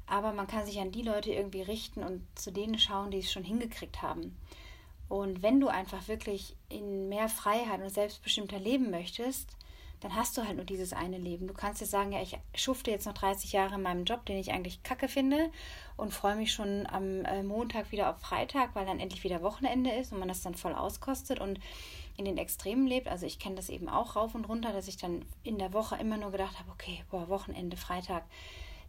Aber 0.05 0.31
man 0.31 0.47
kann 0.47 0.65
sich 0.65 0.79
an 0.79 0.91
die 0.91 1.01
Leute 1.01 1.31
irgendwie 1.31 1.61
richten 1.61 2.03
und 2.03 2.25
zu 2.35 2.51
denen 2.51 2.79
schauen, 2.79 3.11
die 3.11 3.19
es 3.19 3.31
schon 3.31 3.43
hingekriegt 3.43 4.01
haben. 4.01 4.37
Und 5.09 5.41
wenn 5.41 5.59
du 5.59 5.67
einfach 5.67 6.07
wirklich 6.07 6.55
in 6.69 7.09
mehr 7.09 7.29
Freiheit 7.29 7.81
und 7.81 7.89
selbstbestimmter 7.89 8.59
leben 8.59 8.91
möchtest, 8.91 9.49
dann 9.99 10.15
hast 10.15 10.37
du 10.37 10.45
halt 10.45 10.57
nur 10.57 10.65
dieses 10.65 10.93
eine 10.93 11.17
Leben. 11.17 11.47
Du 11.47 11.53
kannst 11.53 11.81
jetzt 11.81 11.89
sagen, 11.89 12.11
ja, 12.11 12.21
ich 12.21 12.37
schufte 12.55 12.91
jetzt 12.91 13.05
noch 13.05 13.13
30 13.13 13.51
Jahre 13.51 13.75
in 13.75 13.81
meinem 13.81 14.05
Job, 14.05 14.25
den 14.25 14.37
ich 14.37 14.51
eigentlich 14.51 14.83
kacke 14.83 15.07
finde 15.07 15.49
und 15.95 16.13
freue 16.13 16.35
mich 16.35 16.53
schon 16.53 16.85
am 16.87 17.25
äh, 17.25 17.41
Montag 17.41 17.91
wieder 17.91 18.09
auf 18.09 18.19
Freitag, 18.19 18.75
weil 18.75 18.85
dann 18.85 18.99
endlich 18.99 19.23
wieder 19.23 19.41
Wochenende 19.41 19.91
ist 19.91 20.11
und 20.11 20.19
man 20.19 20.27
das 20.27 20.43
dann 20.43 20.55
voll 20.55 20.73
auskostet 20.73 21.39
und 21.39 21.59
in 22.15 22.25
den 22.25 22.37
Extremen 22.37 22.85
lebt. 22.85 23.07
Also 23.07 23.25
ich 23.25 23.39
kenne 23.39 23.55
das 23.55 23.69
eben 23.69 23.89
auch 23.89 24.15
rauf 24.15 24.35
und 24.35 24.47
runter, 24.47 24.71
dass 24.71 24.87
ich 24.87 24.97
dann 24.97 25.25
in 25.43 25.57
der 25.57 25.73
Woche 25.73 25.95
immer 25.97 26.17
nur 26.17 26.31
gedacht 26.31 26.59
habe, 26.59 26.71
okay, 26.71 27.03
boah, 27.09 27.27
Wochenende, 27.29 27.77
Freitag, 27.77 28.23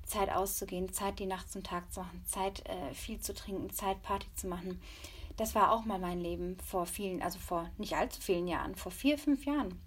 Zeit 0.04 0.31
auszugehen, 0.31 0.93
Zeit 0.93 1.19
die 1.19 1.26
Nacht 1.26 1.50
zum 1.50 1.62
Tag 1.62 1.93
zu 1.93 2.00
machen, 2.00 2.22
Zeit 2.26 2.66
äh, 2.66 2.94
viel 2.94 3.20
zu 3.20 3.34
trinken, 3.34 3.70
Zeit 3.70 4.02
Party 4.02 4.26
zu 4.34 4.46
machen. 4.46 4.81
Das 5.37 5.54
war 5.54 5.72
auch 5.72 5.84
mal 5.84 5.99
mein 5.99 6.20
Leben 6.20 6.56
vor 6.66 6.84
vielen, 6.87 7.22
also 7.22 7.38
vor 7.38 7.70
nicht 7.78 7.94
allzu 7.94 8.20
vielen 8.20 8.49
Jahren, 8.49 8.75
vor 8.75 8.90
vier, 8.90 9.19
fünf 9.19 9.44
Jahren 9.44 9.81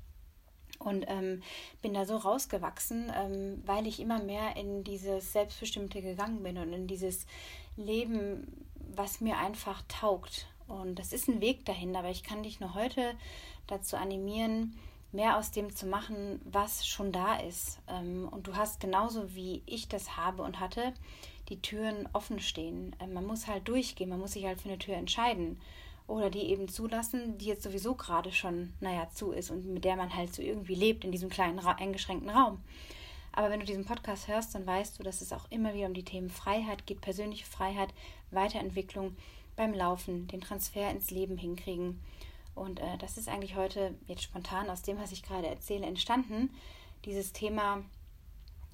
und 0.84 1.06
ähm, 1.08 1.42
bin 1.82 1.94
da 1.94 2.06
so 2.06 2.18
rausgewachsen, 2.18 3.12
ähm, 3.16 3.62
weil 3.66 3.88
ich 3.88 4.00
immer 4.00 4.22
mehr 4.22 4.56
in 4.56 4.84
dieses 4.84 5.34
Selbstbestimmte 5.34 6.02
gegangen 6.02 6.44
bin 6.44 6.58
und 6.58 6.74
in 6.74 6.88
dieses 6.88 7.26
Leben, 7.78 8.48
was 8.96 9.22
mir 9.22 9.38
einfach 9.38 9.82
taugt. 9.88 10.48
Und 10.68 11.00
das 11.00 11.14
ist 11.14 11.28
ein 11.28 11.42
Weg 11.42 11.66
dahin, 11.66 11.96
aber 11.96 12.10
ich 12.10 12.24
kann 12.24 12.44
dich 12.44 12.60
nur 12.60 12.74
heute 12.74 13.14
dazu 13.68 13.98
animieren, 13.98 14.78
mehr 15.12 15.38
aus 15.38 15.52
dem 15.52 15.76
zu 15.76 15.86
machen, 15.86 16.42
was 16.46 16.88
schon 16.88 17.12
da 17.12 17.36
ist. 17.36 17.80
Ähm, 17.88 18.28
und 18.32 18.48
du 18.48 18.56
hast 18.56 18.80
genauso 18.80 19.36
wie 19.36 19.62
ich 19.66 19.88
das 19.88 20.18
habe 20.18 20.44
und 20.44 20.60
hatte, 20.60 20.94
die 21.50 21.62
Türen 21.62 22.08
offen 22.14 22.40
stehen. 22.40 22.96
Ähm, 23.00 23.14
man 23.14 23.26
muss 23.26 23.48
halt 23.48 23.68
durchgehen, 23.68 24.10
man 24.10 24.20
muss 24.20 24.34
sich 24.34 24.46
halt 24.46 24.62
für 24.62 24.70
eine 24.70 24.80
Tür 24.80 24.96
entscheiden 24.96 25.60
oder 26.12 26.30
die 26.30 26.50
eben 26.50 26.68
zulassen, 26.68 27.38
die 27.38 27.46
jetzt 27.46 27.64
sowieso 27.64 27.96
gerade 27.96 28.32
schon, 28.32 28.74
naja, 28.82 29.10
zu 29.10 29.32
ist 29.32 29.50
und 29.50 29.66
mit 29.66 29.86
der 29.86 29.96
man 29.96 30.16
halt 30.16 30.34
so 30.34 30.42
irgendwie 30.42 30.76
lebt 30.76 31.06
in 31.06 31.12
diesem 31.12 31.30
kleinen, 31.30 31.60
eingeschränkten 31.60 32.30
Raum. 32.30 32.62
Aber 33.32 33.50
wenn 33.50 33.62
du 33.62 33.66
diesen 33.66 33.86
Podcast 33.86 34.28
hörst, 34.28 34.54
dann 34.54 34.68
weißt 34.68 35.00
du, 35.00 35.04
dass 35.04 35.22
es 35.22 35.32
auch 35.32 35.50
immer 35.50 35.74
wieder 35.74 35.88
um 35.88 35.94
die 35.94 36.04
Themen 36.04 36.30
Freiheit 36.30 36.86
geht, 36.86 37.00
persönliche 37.00 37.46
Freiheit, 37.46 37.94
Weiterentwicklung 38.30 39.16
beim 39.56 39.74
Laufen, 39.74 40.28
den 40.28 40.42
Transfer 40.42 40.92
ins 40.92 41.12
Leben 41.12 41.38
hinkriegen. 41.38 42.02
Und 42.56 42.82
äh, 42.82 42.98
das 43.00 43.18
ist 43.18 43.30
eigentlich 43.30 43.56
heute 43.56 43.96
jetzt 44.08 44.24
spontan 44.24 44.70
aus 44.70 44.82
dem, 44.82 45.00
was 45.00 45.14
ich 45.14 45.24
gerade 45.24 45.48
erzähle, 45.48 45.86
entstanden. 45.86 46.50
Dieses 47.06 47.32
Thema 47.32 47.84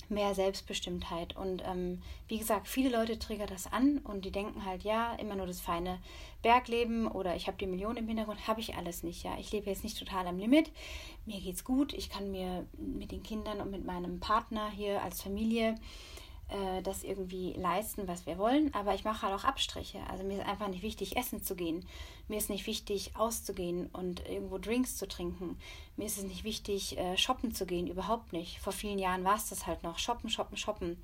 mehr 0.10 0.36
Selbstbestimmtheit. 0.36 1.36
Und 1.36 1.64
ähm, 1.66 2.02
wie 2.28 2.38
gesagt, 2.38 2.68
viele 2.68 2.90
Leute 2.90 3.20
triggern 3.20 3.48
das 3.50 3.72
an 3.72 4.00
und 4.00 4.26
die 4.26 4.32
denken 4.32 4.66
halt, 4.66 4.84
ja, 4.84 5.14
immer 5.16 5.36
nur 5.36 5.48
das 5.48 5.62
feine 5.62 6.00
Bergleben 6.42 7.08
oder 7.08 7.36
ich 7.36 7.48
habe 7.48 7.58
die 7.58 7.68
Millionen 7.68 7.98
im 7.98 8.08
Hintergrund, 8.08 8.48
habe 8.48 8.60
ich 8.60 8.76
alles 8.76 9.04
nicht. 9.04 9.24
Ja, 9.24 9.38
ich 9.40 9.52
lebe 9.52 9.70
jetzt 9.70 9.84
nicht 9.84 9.98
total 9.98 10.28
am 10.28 10.38
Limit. 10.38 10.72
Mir 11.26 11.40
geht's 11.40 11.64
gut. 11.64 11.94
Ich 11.94 12.10
kann 12.10 12.32
mir 12.32 12.66
mit 12.78 13.12
den 13.12 13.24
Kindern 13.24 13.62
und 13.62 13.72
mit 13.72 13.86
meinem 13.86 14.20
Partner 14.20 14.70
hier 14.70 15.02
als 15.04 15.22
Familie 15.22 15.76
äh, 16.50 16.82
das 16.82 17.04
irgendwie 17.04 17.54
leisten, 17.54 18.08
was 18.08 18.26
wir 18.26 18.38
wollen. 18.38 18.74
Aber 18.74 18.94
ich 18.94 19.04
mache 19.04 19.24
halt 19.24 19.34
auch 19.34 19.44
Abstriche. 19.44 20.00
Also 20.10 20.24
mir 20.24 20.40
ist 20.40 20.48
einfach 20.48 20.68
nicht 20.68 20.84
wichtig, 20.84 21.18
essen 21.18 21.44
zu 21.44 21.56
gehen. 21.56 21.86
Mir 22.28 22.38
ist 22.38 22.50
nicht 22.50 22.68
wichtig, 22.68 23.12
auszugehen 23.16 23.88
und 23.88 24.28
irgendwo 24.28 24.58
Drinks 24.58 24.98
zu 24.98 25.08
trinken. 25.08 25.58
Mir 25.96 26.06
ist 26.06 26.18
es 26.18 26.24
nicht 26.24 26.44
wichtig, 26.44 26.98
äh, 26.98 27.18
shoppen 27.18 27.54
zu 27.54 27.66
gehen. 27.66 27.88
Überhaupt 27.88 28.34
nicht. 28.34 28.60
Vor 28.60 28.74
vielen 28.74 29.00
Jahren 29.00 29.24
war 29.24 29.36
es 29.36 29.50
das 29.50 29.68
halt 29.68 29.84
noch. 29.84 30.00
Shoppen, 30.00 30.30
shoppen, 30.30 30.58
shoppen. 30.58 30.98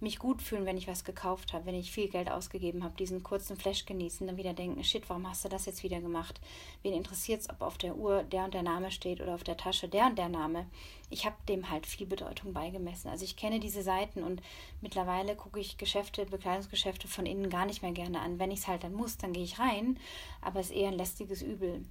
Mich 0.00 0.18
gut 0.18 0.42
fühlen, 0.42 0.66
wenn 0.66 0.76
ich 0.76 0.88
was 0.88 1.04
gekauft 1.04 1.52
habe, 1.52 1.66
wenn 1.66 1.74
ich 1.74 1.92
viel 1.92 2.08
Geld 2.08 2.30
ausgegeben 2.30 2.84
habe, 2.84 2.96
diesen 2.96 3.22
kurzen 3.22 3.56
Flash 3.56 3.86
genießen, 3.86 4.26
dann 4.26 4.36
wieder 4.36 4.52
denken, 4.52 4.82
shit, 4.84 5.08
warum 5.08 5.28
hast 5.28 5.44
du 5.44 5.48
das 5.48 5.66
jetzt 5.66 5.82
wieder 5.82 6.00
gemacht? 6.00 6.40
Wen 6.82 6.92
interessiert 6.92 7.40
es, 7.40 7.50
ob 7.50 7.62
auf 7.62 7.78
der 7.78 7.96
Uhr 7.96 8.22
der 8.22 8.44
und 8.44 8.54
der 8.54 8.62
Name 8.62 8.90
steht 8.90 9.20
oder 9.20 9.34
auf 9.34 9.44
der 9.44 9.56
Tasche 9.56 9.88
der 9.88 10.06
und 10.06 10.18
der 10.18 10.28
Name? 10.28 10.66
Ich 11.10 11.26
habe 11.26 11.36
dem 11.48 11.70
halt 11.70 11.86
viel 11.86 12.06
Bedeutung 12.06 12.52
beigemessen. 12.52 13.08
Also 13.08 13.24
ich 13.24 13.36
kenne 13.36 13.60
diese 13.60 13.82
Seiten 13.82 14.22
und 14.22 14.42
mittlerweile 14.80 15.36
gucke 15.36 15.60
ich 15.60 15.78
Geschäfte, 15.78 16.26
Bekleidungsgeschäfte 16.26 17.08
von 17.08 17.26
innen 17.26 17.50
gar 17.50 17.66
nicht 17.66 17.82
mehr 17.82 17.92
gerne 17.92 18.20
an. 18.20 18.38
Wenn 18.38 18.50
ich 18.50 18.60
es 18.60 18.68
halt 18.68 18.84
dann 18.84 18.94
muss, 18.94 19.16
dann 19.16 19.32
gehe 19.32 19.44
ich 19.44 19.58
rein, 19.58 19.98
aber 20.40 20.60
es 20.60 20.70
ist 20.70 20.76
eher 20.76 20.88
ein 20.88 20.98
lästiges 20.98 21.42
Übel. 21.42 21.84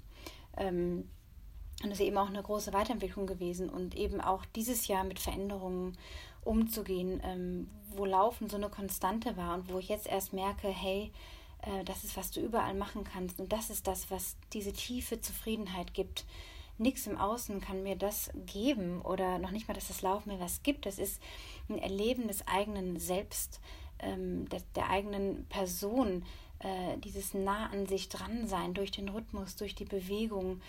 Ähm, 0.57 1.09
und 1.83 1.89
das 1.89 1.99
ist 1.99 2.05
eben 2.05 2.17
auch 2.17 2.29
eine 2.29 2.41
große 2.41 2.73
Weiterentwicklung 2.73 3.27
gewesen 3.27 3.69
und 3.69 3.95
eben 3.95 4.21
auch 4.21 4.45
dieses 4.55 4.87
Jahr 4.87 5.03
mit 5.03 5.19
Veränderungen 5.19 5.97
umzugehen, 6.45 7.21
ähm, 7.23 7.69
wo 7.95 8.05
Laufen 8.05 8.49
so 8.49 8.57
eine 8.57 8.69
Konstante 8.69 9.37
war 9.37 9.55
und 9.55 9.71
wo 9.71 9.79
ich 9.79 9.89
jetzt 9.89 10.07
erst 10.07 10.33
merke, 10.33 10.67
hey, 10.67 11.11
äh, 11.61 11.83
das 11.83 12.03
ist, 12.03 12.17
was 12.17 12.31
du 12.31 12.39
überall 12.41 12.73
machen 12.73 13.03
kannst 13.03 13.39
und 13.39 13.51
das 13.51 13.69
ist 13.69 13.87
das, 13.87 14.09
was 14.09 14.37
diese 14.53 14.73
tiefe 14.73 15.21
Zufriedenheit 15.21 15.93
gibt. 15.93 16.25
Nichts 16.77 17.05
im 17.05 17.17
Außen 17.17 17.61
kann 17.61 17.83
mir 17.83 17.95
das 17.95 18.31
geben 18.45 19.01
oder 19.01 19.37
noch 19.37 19.51
nicht 19.51 19.67
mal, 19.67 19.73
dass 19.73 19.89
das 19.89 20.01
Laufen 20.01 20.31
mir 20.31 20.39
was 20.39 20.63
gibt. 20.63 20.85
Das 20.85 20.97
ist 20.97 21.21
ein 21.69 21.77
Erleben 21.77 22.27
des 22.27 22.47
eigenen 22.47 22.99
Selbst, 22.99 23.59
ähm, 23.99 24.49
der, 24.49 24.61
der 24.75 24.89
eigenen 24.89 25.45
Person, 25.45 26.23
äh, 26.59 26.97
dieses 26.97 27.33
nah 27.33 27.67
an 27.67 27.85
sich 27.85 28.09
dran 28.09 28.47
sein 28.47 28.73
durch 28.73 28.91
den 28.91 29.09
Rhythmus, 29.09 29.55
durch 29.55 29.75
die 29.75 29.85
Bewegung 29.85 30.61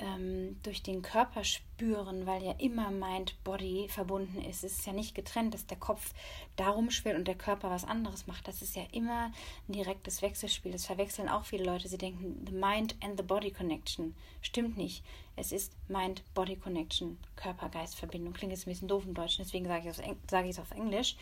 ähm, 0.00 0.58
durch 0.62 0.82
den 0.82 1.02
Körper 1.02 1.44
spüren, 1.44 2.26
weil 2.26 2.42
ja 2.42 2.52
immer 2.58 2.90
Mind-Body 2.90 3.88
verbunden 3.88 4.40
ist. 4.40 4.64
Es 4.64 4.78
ist 4.78 4.86
ja 4.86 4.92
nicht 4.92 5.14
getrennt, 5.14 5.54
dass 5.54 5.66
der 5.66 5.78
Kopf 5.78 6.14
darum 6.56 6.90
schwillt 6.90 7.16
und 7.16 7.26
der 7.26 7.34
Körper 7.34 7.70
was 7.70 7.84
anderes 7.84 8.26
macht. 8.26 8.48
Das 8.48 8.62
ist 8.62 8.76
ja 8.76 8.84
immer 8.92 9.32
ein 9.68 9.72
direktes 9.72 10.22
Wechselspiel. 10.22 10.72
Das 10.72 10.86
verwechseln 10.86 11.28
auch 11.28 11.44
viele 11.44 11.64
Leute. 11.64 11.88
Sie 11.88 11.98
denken, 11.98 12.44
the 12.46 12.52
Mind 12.52 12.96
and 13.02 13.18
the 13.18 13.24
Body 13.24 13.50
Connection. 13.50 14.14
Stimmt 14.40 14.76
nicht. 14.76 15.04
Es 15.36 15.52
ist 15.52 15.72
Mind-Body 15.88 16.56
Connection, 16.56 17.18
Körper-Geist-Verbindung. 17.36 18.32
Klingt 18.32 18.52
jetzt 18.52 18.66
ein 18.66 18.70
bisschen 18.70 18.88
doof 18.88 19.04
im 19.06 19.14
Deutschen, 19.14 19.44
deswegen 19.44 19.66
sage 19.66 19.88
ich, 19.88 20.50
es 20.50 20.58
auf 20.58 20.70
Englisch. 20.72 21.16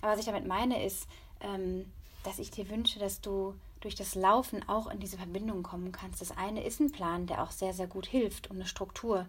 Aber 0.00 0.12
was 0.12 0.20
ich 0.20 0.26
damit 0.26 0.46
meine, 0.46 0.84
ist, 0.84 1.06
ähm, 1.40 1.86
dass 2.24 2.38
ich 2.38 2.50
dir 2.50 2.68
wünsche, 2.70 2.98
dass 2.98 3.20
du 3.20 3.54
durch 3.82 3.94
das 3.94 4.14
Laufen 4.14 4.66
auch 4.68 4.90
in 4.90 5.00
diese 5.00 5.18
Verbindung 5.18 5.62
kommen 5.62 5.92
kannst. 5.92 6.20
Das 6.20 6.36
eine 6.36 6.64
ist 6.64 6.80
ein 6.80 6.92
Plan, 6.92 7.26
der 7.26 7.42
auch 7.42 7.50
sehr, 7.50 7.74
sehr 7.74 7.86
gut 7.86 8.06
hilft 8.06 8.50
und 8.50 8.56
eine 8.56 8.66
Struktur. 8.66 9.26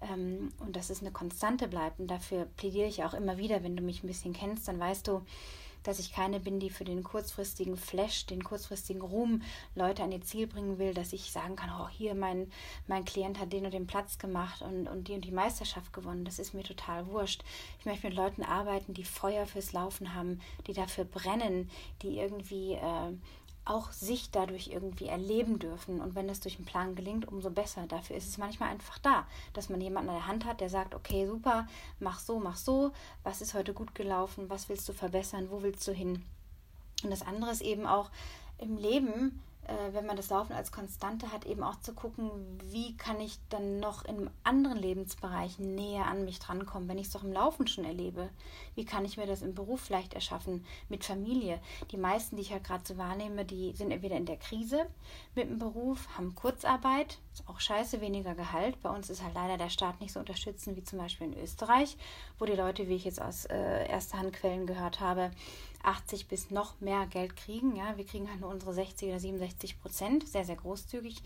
Ähm, 0.00 0.52
und 0.58 0.74
dass 0.74 0.90
es 0.90 1.00
eine 1.00 1.12
Konstante 1.12 1.68
bleibt. 1.68 2.00
Und 2.00 2.08
dafür 2.08 2.46
plädiere 2.56 2.88
ich 2.88 3.04
auch 3.04 3.14
immer 3.14 3.38
wieder, 3.38 3.62
wenn 3.62 3.76
du 3.76 3.82
mich 3.82 4.02
ein 4.02 4.08
bisschen 4.08 4.32
kennst, 4.32 4.66
dann 4.66 4.80
weißt 4.80 5.06
du, 5.06 5.22
dass 5.82 5.98
ich 5.98 6.12
keine 6.12 6.40
bin, 6.40 6.60
die 6.60 6.70
für 6.70 6.84
den 6.84 7.02
kurzfristigen 7.02 7.76
Flash, 7.76 8.26
den 8.26 8.44
kurzfristigen 8.44 9.02
Ruhm 9.02 9.42
Leute 9.74 10.02
an 10.02 10.12
ihr 10.12 10.22
Ziel 10.22 10.46
bringen 10.46 10.78
will, 10.78 10.94
dass 10.94 11.12
ich 11.12 11.32
sagen 11.32 11.56
kann, 11.56 11.70
oh, 11.80 11.88
hier 11.88 12.14
mein, 12.14 12.50
mein 12.86 13.04
Klient 13.04 13.38
hat 13.38 13.52
den 13.52 13.64
und 13.64 13.74
den 13.74 13.86
Platz 13.86 14.18
gemacht 14.18 14.62
und, 14.62 14.86
und 14.88 15.08
die 15.08 15.14
und 15.14 15.24
die 15.24 15.32
Meisterschaft 15.32 15.92
gewonnen. 15.92 16.24
Das 16.24 16.38
ist 16.38 16.54
mir 16.54 16.62
total 16.62 17.06
wurscht. 17.06 17.42
Ich 17.80 17.86
möchte 17.86 18.06
mit 18.06 18.16
Leuten 18.16 18.42
arbeiten, 18.42 18.94
die 18.94 19.04
Feuer 19.04 19.46
fürs 19.46 19.72
Laufen 19.72 20.14
haben, 20.14 20.40
die 20.66 20.72
dafür 20.72 21.04
brennen, 21.04 21.70
die 22.02 22.18
irgendwie 22.18 22.74
äh, 22.74 23.12
auch 23.64 23.92
sich 23.92 24.30
dadurch 24.30 24.68
irgendwie 24.68 25.06
erleben 25.06 25.58
dürfen. 25.58 26.00
Und 26.00 26.14
wenn 26.14 26.28
das 26.28 26.40
durch 26.40 26.56
einen 26.56 26.64
Plan 26.64 26.94
gelingt, 26.94 27.28
umso 27.28 27.50
besser. 27.50 27.86
Dafür 27.86 28.16
ist 28.16 28.28
es 28.28 28.38
manchmal 28.38 28.70
einfach 28.70 28.98
da, 28.98 29.26
dass 29.52 29.68
man 29.68 29.80
jemanden 29.80 30.10
an 30.10 30.16
der 30.16 30.26
Hand 30.26 30.44
hat, 30.44 30.60
der 30.60 30.68
sagt, 30.68 30.94
okay, 30.94 31.26
super, 31.26 31.66
mach 32.00 32.18
so, 32.18 32.38
mach 32.38 32.56
so, 32.56 32.92
was 33.22 33.40
ist 33.40 33.54
heute 33.54 33.72
gut 33.72 33.94
gelaufen, 33.94 34.50
was 34.50 34.68
willst 34.68 34.88
du 34.88 34.92
verbessern, 34.92 35.48
wo 35.50 35.62
willst 35.62 35.86
du 35.86 35.92
hin. 35.92 36.24
Und 37.04 37.10
das 37.10 37.22
andere 37.22 37.52
ist 37.52 37.62
eben 37.62 37.86
auch 37.86 38.10
im 38.58 38.76
Leben, 38.76 39.40
äh, 39.66 39.94
wenn 39.94 40.06
man 40.06 40.16
das 40.16 40.30
Laufen 40.30 40.52
als 40.52 40.72
Konstante 40.72 41.30
hat, 41.32 41.46
eben 41.46 41.62
auch 41.62 41.78
zu 41.80 41.94
gucken, 41.94 42.30
wie 42.64 42.96
kann 42.96 43.20
ich 43.20 43.38
dann 43.48 43.78
noch 43.78 44.04
in 44.04 44.28
anderen 44.42 44.78
Lebensbereichen 44.78 45.74
näher 45.74 46.06
an 46.06 46.24
mich 46.24 46.40
drankommen, 46.40 46.88
wenn 46.88 46.98
ich 46.98 47.06
es 47.06 47.12
doch 47.12 47.22
im 47.22 47.32
Laufen 47.32 47.66
schon 47.68 47.84
erlebe. 47.84 48.30
Wie 48.74 48.84
kann 48.84 49.04
ich 49.04 49.16
mir 49.16 49.26
das 49.26 49.42
im 49.42 49.54
Beruf 49.54 49.80
vielleicht 49.80 50.14
erschaffen, 50.14 50.64
mit 50.88 51.04
Familie? 51.04 51.60
Die 51.92 51.96
meisten, 51.96 52.36
die 52.36 52.42
ich 52.42 52.50
ja 52.50 52.58
gerade 52.58 52.82
so 52.84 52.98
wahrnehme, 52.98 53.44
die 53.44 53.72
sind 53.74 53.92
entweder 53.92 54.16
in 54.16 54.26
der 54.26 54.36
Krise 54.36 54.86
mit 55.34 55.48
dem 55.48 55.58
Beruf, 55.58 56.08
haben 56.16 56.34
Kurzarbeit, 56.34 57.18
ist 57.32 57.48
auch 57.48 57.60
scheiße, 57.60 58.00
weniger 58.00 58.34
Gehalt. 58.34 58.80
Bei 58.82 58.90
uns 58.90 59.10
ist 59.10 59.22
halt 59.22 59.34
leider 59.34 59.58
der 59.58 59.70
Staat 59.70 60.00
nicht 60.00 60.12
so 60.12 60.20
unterstützend 60.20 60.76
wie 60.76 60.84
zum 60.84 60.98
Beispiel 60.98 61.28
in 61.28 61.38
Österreich, 61.38 61.96
wo 62.38 62.46
die 62.46 62.52
Leute, 62.52 62.88
wie 62.88 62.96
ich 62.96 63.04
jetzt 63.04 63.22
aus 63.22 63.44
äh, 63.46 63.88
erster 63.88 64.18
Hand 64.18 64.32
Quellen 64.32 64.66
gehört 64.66 64.98
habe, 65.00 65.30
80 65.82 66.28
bis 66.28 66.50
noch 66.50 66.80
mehr 66.80 67.06
Geld 67.06 67.36
kriegen. 67.36 67.76
Ja, 67.76 67.96
wir 67.96 68.06
kriegen 68.06 68.28
halt 68.28 68.40
nur 68.40 68.50
unsere 68.50 68.72
60 68.72 69.08
oder 69.08 69.20
67 69.20 69.80
Prozent, 69.80 70.28
sehr, 70.28 70.44
sehr 70.44 70.56
großzügig. 70.56 71.22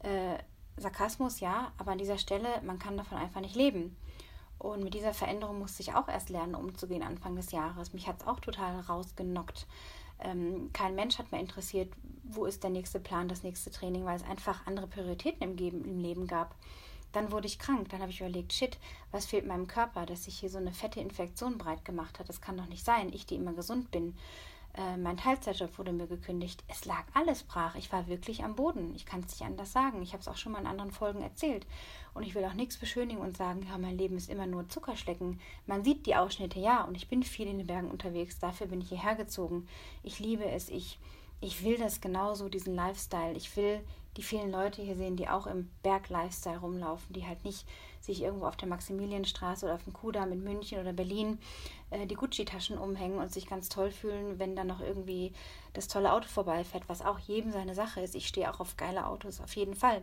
Äh, 0.00 0.38
Sarkasmus, 0.76 1.40
ja, 1.40 1.72
aber 1.78 1.92
an 1.92 1.98
dieser 1.98 2.18
Stelle, 2.18 2.48
man 2.64 2.78
kann 2.78 2.96
davon 2.96 3.18
einfach 3.18 3.40
nicht 3.40 3.54
leben. 3.54 3.96
Und 4.58 4.84
mit 4.84 4.94
dieser 4.94 5.14
Veränderung 5.14 5.58
musste 5.58 5.82
ich 5.82 5.94
auch 5.94 6.08
erst 6.08 6.28
lernen, 6.28 6.54
umzugehen 6.54 7.02
Anfang 7.02 7.34
des 7.34 7.50
Jahres. 7.50 7.92
Mich 7.92 8.06
hat 8.06 8.20
es 8.20 8.26
auch 8.26 8.40
total 8.40 8.80
rausgenockt. 8.80 9.66
Ähm, 10.18 10.70
kein 10.72 10.94
Mensch 10.94 11.18
hat 11.18 11.32
mehr 11.32 11.40
interessiert, 11.40 11.90
wo 12.24 12.44
ist 12.44 12.62
der 12.62 12.70
nächste 12.70 13.00
Plan, 13.00 13.28
das 13.28 13.42
nächste 13.42 13.70
Training, 13.70 14.04
weil 14.04 14.16
es 14.16 14.24
einfach 14.24 14.66
andere 14.66 14.86
Prioritäten 14.86 15.42
im, 15.42 15.56
im 15.58 15.98
Leben 15.98 16.26
gab. 16.26 16.54
Dann 17.12 17.32
wurde 17.32 17.46
ich 17.46 17.58
krank. 17.58 17.88
Dann 17.88 18.00
habe 18.00 18.10
ich 18.10 18.20
überlegt, 18.20 18.52
shit, 18.52 18.78
was 19.10 19.26
fehlt 19.26 19.46
meinem 19.46 19.66
Körper, 19.66 20.06
dass 20.06 20.24
sich 20.24 20.38
hier 20.38 20.50
so 20.50 20.58
eine 20.58 20.72
fette 20.72 21.00
Infektion 21.00 21.58
breit 21.58 21.84
gemacht 21.84 22.18
hat. 22.18 22.28
Das 22.28 22.40
kann 22.40 22.56
doch 22.56 22.66
nicht 22.66 22.84
sein. 22.84 23.12
Ich, 23.12 23.26
die 23.26 23.36
immer 23.36 23.52
gesund 23.52 23.90
bin. 23.90 24.14
Äh, 24.74 24.96
mein 24.96 25.16
Teilzeitjob 25.16 25.78
wurde 25.78 25.92
mir 25.92 26.06
gekündigt. 26.06 26.62
Es 26.68 26.84
lag 26.84 27.04
alles 27.12 27.42
brach. 27.42 27.74
Ich 27.74 27.92
war 27.92 28.06
wirklich 28.06 28.44
am 28.44 28.54
Boden. 28.54 28.94
Ich 28.94 29.04
kann 29.04 29.20
es 29.20 29.32
nicht 29.32 29.42
anders 29.42 29.72
sagen. 29.72 30.02
Ich 30.02 30.12
habe 30.12 30.20
es 30.20 30.28
auch 30.28 30.36
schon 30.36 30.52
mal 30.52 30.60
in 30.60 30.66
anderen 30.66 30.92
Folgen 30.92 31.22
erzählt. 31.22 31.66
Und 32.14 32.22
ich 32.22 32.34
will 32.34 32.44
auch 32.44 32.54
nichts 32.54 32.76
beschönigen 32.76 33.20
und 33.20 33.36
sagen, 33.36 33.66
ja, 33.68 33.78
mein 33.78 33.98
Leben 33.98 34.16
ist 34.16 34.30
immer 34.30 34.46
nur 34.46 34.68
Zuckerschlecken. 34.68 35.40
Man 35.66 35.84
sieht 35.84 36.06
die 36.06 36.16
Ausschnitte, 36.16 36.60
ja, 36.60 36.84
und 36.84 36.96
ich 36.96 37.08
bin 37.08 37.22
viel 37.22 37.48
in 37.48 37.58
den 37.58 37.66
Bergen 37.66 37.90
unterwegs. 37.90 38.38
Dafür 38.38 38.68
bin 38.68 38.80
ich 38.80 38.88
hierher 38.88 39.16
gezogen. 39.16 39.66
Ich 40.02 40.20
liebe 40.20 40.44
es. 40.44 40.68
Ich, 40.68 40.98
ich 41.40 41.64
will 41.64 41.76
das 41.76 42.00
genauso, 42.00 42.48
diesen 42.48 42.74
Lifestyle. 42.74 43.36
Ich 43.36 43.56
will 43.56 43.80
die 44.16 44.22
vielen 44.22 44.50
Leute 44.50 44.82
hier 44.82 44.96
sehen, 44.96 45.16
die 45.16 45.28
auch 45.28 45.46
im 45.46 45.70
Berg-Lifestyle 45.82 46.58
rumlaufen, 46.58 47.12
die 47.12 47.26
halt 47.26 47.44
nicht 47.44 47.66
sich 48.00 48.22
irgendwo 48.22 48.46
auf 48.46 48.56
der 48.56 48.68
Maximilianstraße 48.68 49.66
oder 49.66 49.74
auf 49.74 49.84
dem 49.84 49.92
Kudamm 49.92 50.32
in 50.32 50.42
München 50.42 50.80
oder 50.80 50.92
Berlin 50.92 51.38
äh, 51.90 52.06
die 52.06 52.16
Gucci-Taschen 52.16 52.78
umhängen 52.78 53.18
und 53.18 53.32
sich 53.32 53.46
ganz 53.46 53.68
toll 53.68 53.90
fühlen, 53.90 54.38
wenn 54.38 54.56
dann 54.56 54.66
noch 54.66 54.80
irgendwie 54.80 55.32
das 55.74 55.86
tolle 55.86 56.12
Auto 56.12 56.26
vorbeifährt, 56.26 56.88
was 56.88 57.02
auch 57.02 57.18
jedem 57.18 57.52
seine 57.52 57.74
Sache 57.74 58.00
ist. 58.00 58.14
Ich 58.14 58.26
stehe 58.26 58.52
auch 58.52 58.60
auf 58.60 58.76
geile 58.76 59.06
Autos, 59.06 59.40
auf 59.40 59.54
jeden 59.54 59.74
Fall. 59.74 60.02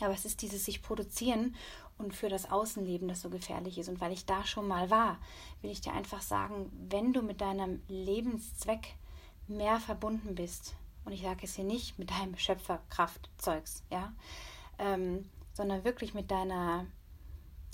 Aber 0.00 0.12
es 0.12 0.24
ist 0.24 0.42
dieses 0.42 0.64
sich 0.64 0.82
produzieren 0.82 1.54
und 1.98 2.14
für 2.14 2.28
das 2.28 2.50
Außenleben, 2.50 3.06
das 3.06 3.22
so 3.22 3.30
gefährlich 3.30 3.78
ist. 3.78 3.88
Und 3.88 4.00
weil 4.00 4.12
ich 4.12 4.26
da 4.26 4.44
schon 4.44 4.66
mal 4.66 4.90
war, 4.90 5.18
will 5.62 5.70
ich 5.70 5.80
dir 5.80 5.92
einfach 5.92 6.20
sagen, 6.20 6.70
wenn 6.90 7.12
du 7.12 7.22
mit 7.22 7.40
deinem 7.40 7.80
Lebenszweck 7.88 8.96
mehr 9.46 9.78
verbunden 9.78 10.34
bist, 10.34 10.74
und 11.04 11.12
ich 11.12 11.22
sage 11.22 11.40
es 11.42 11.54
hier 11.54 11.64
nicht 11.64 11.98
mit 11.98 12.10
deinem 12.10 12.36
Schöpferkraftzeugs, 12.36 13.82
ja, 13.90 14.12
ähm, 14.78 15.28
sondern 15.52 15.84
wirklich 15.84 16.14
mit 16.14 16.30
deiner, 16.30 16.86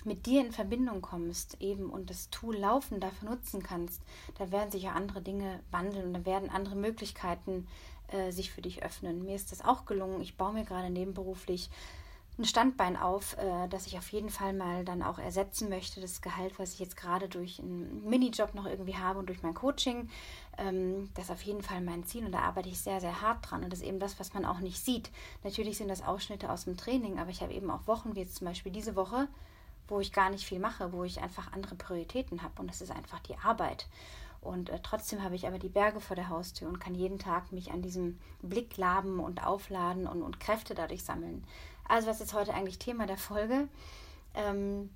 mit 0.05 0.27
dir 0.27 0.41
in 0.45 0.53
Verbindung 0.53 1.01
kommst 1.01 1.61
eben 1.61 1.91
und 1.91 2.11
das 2.11 2.31
Tool 2.31 2.57
Laufen 2.57 3.01
dafür 3.01 3.31
nutzen 3.31 3.63
kannst, 3.63 4.03
da 4.39 4.51
werden 4.51 4.71
sich 4.71 4.85
ja 4.85 4.93
andere 4.93 5.23
Dinge 5.23 5.61
wandeln 5.71 6.07
und 6.07 6.15
da 6.15 6.25
werden 6.25 6.51
andere 6.51 6.77
Möglichkeiten 6.77 7.67
äh, 8.09 8.33
sich 8.33 8.51
für 8.51 8.63
dich 8.63 8.83
öffnen. 8.83 9.25
Mir 9.25 9.37
ist 9.37 9.53
das 9.53 9.65
auch 9.65 9.85
gelungen. 9.85 10.21
Ich 10.21 10.37
baue 10.37 10.53
mir 10.53 10.65
gerade 10.65 10.91
nebenberuflich 10.91 11.71
ein 12.39 12.45
Standbein 12.45 12.97
auf, 12.97 13.37
äh, 13.37 13.69
das 13.69 13.87
ich 13.87 13.99
auf 13.99 14.11
jeden 14.11 14.31
Fall 14.31 14.53
mal 14.53 14.85
dann 14.85 15.03
auch 15.03 15.19
ersetzen 15.19 15.69
möchte. 15.69 16.01
Das 16.01 16.23
Gehalt, 16.23 16.59
was 16.59 16.73
ich 16.73 16.81
jetzt 16.81 16.97
gerade 16.97 17.29
durch 17.29 17.61
einen 17.61 18.09
Minijob 18.09 18.55
noch 18.55 18.67
irgendwie 18.67 18.97
habe 18.97 19.19
und 19.19 19.27
durch 19.27 19.43
mein 19.43 19.55
Coaching, 19.55 20.09
das 21.15 21.25
ist 21.25 21.31
auf 21.31 21.43
jeden 21.43 21.63
Fall 21.63 21.81
mein 21.81 22.05
Ziel 22.05 22.25
und 22.27 22.33
da 22.33 22.41
arbeite 22.41 22.69
ich 22.69 22.81
sehr, 22.81 23.01
sehr 23.01 23.23
hart 23.23 23.51
dran. 23.51 23.65
Und 23.65 23.73
das 23.73 23.81
ist 23.81 23.87
eben 23.87 23.99
das, 23.99 24.21
was 24.21 24.35
man 24.35 24.45
auch 24.45 24.61
nicht 24.61 24.85
sieht. 24.85 25.11
Natürlich 25.43 25.79
sind 25.79 25.89
das 25.89 26.03
Ausschnitte 26.03 26.51
aus 26.51 26.65
dem 26.65 26.77
Training, 26.77 27.19
aber 27.19 27.31
ich 27.31 27.41
habe 27.41 27.55
eben 27.55 27.71
auch 27.71 27.87
Wochen, 27.87 28.15
wie 28.15 28.21
jetzt 28.21 28.37
zum 28.37 28.47
Beispiel 28.47 28.73
diese 28.73 28.95
Woche, 28.95 29.29
wo 29.89 30.01
ich 30.01 30.13
gar 30.13 30.29
nicht 30.29 30.45
viel 30.45 30.59
mache, 30.59 30.93
wo 30.93 31.05
ich 31.05 31.23
einfach 31.23 31.53
andere 31.53 31.77
Prioritäten 31.77 32.43
habe. 32.43 32.61
Und 32.61 32.69
das 32.69 32.83
ist 32.83 32.91
einfach 32.91 33.21
die 33.21 33.37
Arbeit. 33.39 33.87
Und 34.41 34.71
äh, 34.71 34.81
trotzdem 34.83 35.23
habe 35.23 35.35
ich 35.35 35.47
aber 35.47 35.59
die 35.59 35.69
Berge 35.69 36.01
vor 36.01 36.17
der 36.17 36.29
Haustür 36.29 36.69
und 36.69 36.79
kann 36.79 36.95
jeden 36.95 37.19
Tag 37.19 37.53
mich 37.53 37.73
an 37.73 37.83
diesem 37.83 38.19
Blick 38.43 38.77
laben 38.77 39.21
und 39.21 39.45
aufladen 39.45 40.07
und, 40.07 40.23
und 40.23 40.41
Kräfte 40.41 40.75
dadurch 40.75 41.05
sammeln. 41.05 41.45
Also 41.89 42.09
was 42.09 42.21
ist 42.21 42.35
heute 42.35 42.55
eigentlich 42.55 42.79
Thema 42.79 43.07
der 43.07 43.19
Folge? 43.19 43.69
Ähm, 44.35 44.91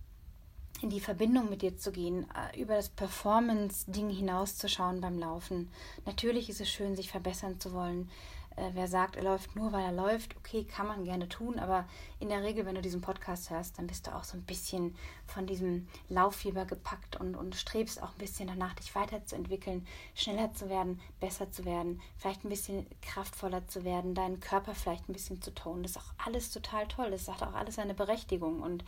in 0.84 0.90
die 0.90 1.00
Verbindung 1.00 1.48
mit 1.48 1.62
dir 1.62 1.78
zu 1.78 1.92
gehen, 1.92 2.26
äh, 2.34 2.60
über 2.60 2.74
das 2.74 2.90
Performance-Ding 2.90 4.10
hinauszuschauen 4.10 5.00
beim 5.00 5.18
Laufen. 5.18 5.70
Natürlich 6.04 6.50
ist 6.50 6.60
es 6.60 6.68
schön, 6.68 6.94
sich 6.94 7.10
verbessern 7.10 7.58
zu 7.58 7.72
wollen. 7.72 8.10
Äh, 8.56 8.68
wer 8.74 8.86
sagt, 8.86 9.16
er 9.16 9.22
läuft 9.22 9.56
nur, 9.56 9.72
weil 9.72 9.82
er 9.82 9.92
läuft, 9.92 10.36
okay, 10.36 10.62
kann 10.64 10.86
man 10.86 11.04
gerne 11.04 11.26
tun, 11.26 11.58
aber 11.58 11.86
in 12.20 12.28
der 12.28 12.42
Regel, 12.42 12.66
wenn 12.66 12.74
du 12.74 12.82
diesen 12.82 13.00
Podcast 13.00 13.48
hörst, 13.48 13.78
dann 13.78 13.86
bist 13.86 14.06
du 14.06 14.14
auch 14.14 14.24
so 14.24 14.36
ein 14.36 14.42
bisschen 14.42 14.94
von 15.26 15.46
diesem 15.46 15.88
Lauffieber 16.10 16.66
gepackt 16.66 17.18
und, 17.18 17.34
und 17.34 17.56
strebst 17.56 18.02
auch 18.02 18.12
ein 18.12 18.18
bisschen 18.18 18.48
danach, 18.48 18.74
dich 18.74 18.94
weiterzuentwickeln, 18.94 19.86
schneller 20.14 20.52
zu 20.52 20.68
werden, 20.68 21.00
besser 21.18 21.50
zu 21.50 21.64
werden, 21.64 22.02
vielleicht 22.18 22.44
ein 22.44 22.50
bisschen 22.50 22.86
kraftvoller 23.00 23.66
zu 23.68 23.84
werden, 23.84 24.14
deinen 24.14 24.38
Körper 24.38 24.74
vielleicht 24.74 25.08
ein 25.08 25.14
bisschen 25.14 25.40
zu 25.40 25.54
tonen. 25.54 25.82
Das 25.82 25.92
ist 25.92 25.96
auch 25.96 26.26
alles 26.26 26.50
total 26.50 26.86
toll. 26.88 27.10
Das 27.10 27.26
hat 27.26 27.42
auch 27.42 27.54
alles 27.54 27.76
seine 27.76 27.94
Berechtigung 27.94 28.60
und 28.60 28.84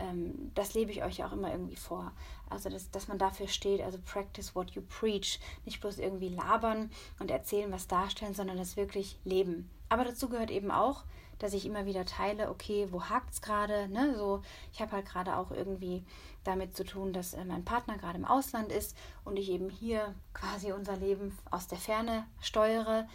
ähm, 0.00 0.50
das 0.54 0.74
lebe 0.74 0.90
ich 0.90 1.04
euch 1.04 1.22
auch 1.24 1.32
immer 1.32 1.50
irgendwie 1.50 1.76
vor. 1.76 2.12
Also, 2.48 2.68
dass, 2.68 2.90
dass 2.90 3.08
man 3.08 3.18
dafür 3.18 3.48
steht, 3.48 3.80
also 3.80 3.98
practice 4.04 4.54
what 4.54 4.70
you 4.72 4.82
preach. 4.82 5.38
Nicht 5.64 5.80
bloß 5.80 5.98
irgendwie 5.98 6.30
labern 6.30 6.90
und 7.18 7.30
erzählen, 7.30 7.70
was 7.70 7.86
darstellen, 7.86 8.34
sondern 8.34 8.56
das 8.56 8.76
wirklich 8.76 9.18
leben. 9.24 9.70
Aber 9.88 10.04
dazu 10.04 10.28
gehört 10.28 10.50
eben 10.50 10.70
auch, 10.70 11.04
dass 11.38 11.54
ich 11.54 11.66
immer 11.66 11.86
wieder 11.86 12.04
teile, 12.04 12.50
okay, 12.50 12.88
wo 12.90 13.04
hakt 13.04 13.32
es 13.32 13.42
gerade? 13.42 13.88
Ne? 13.88 14.14
So, 14.16 14.42
ich 14.72 14.80
habe 14.80 14.92
halt 14.92 15.06
gerade 15.06 15.36
auch 15.36 15.50
irgendwie 15.50 16.04
damit 16.44 16.76
zu 16.76 16.84
tun, 16.84 17.12
dass 17.12 17.34
äh, 17.34 17.44
mein 17.44 17.64
Partner 17.64 17.98
gerade 17.98 18.18
im 18.18 18.24
Ausland 18.24 18.70
ist 18.70 18.96
und 19.24 19.38
ich 19.38 19.50
eben 19.50 19.70
hier 19.70 20.14
quasi 20.34 20.72
unser 20.72 20.96
Leben 20.96 21.36
aus 21.50 21.66
der 21.66 21.78
Ferne 21.78 22.26
steuere 22.40 23.08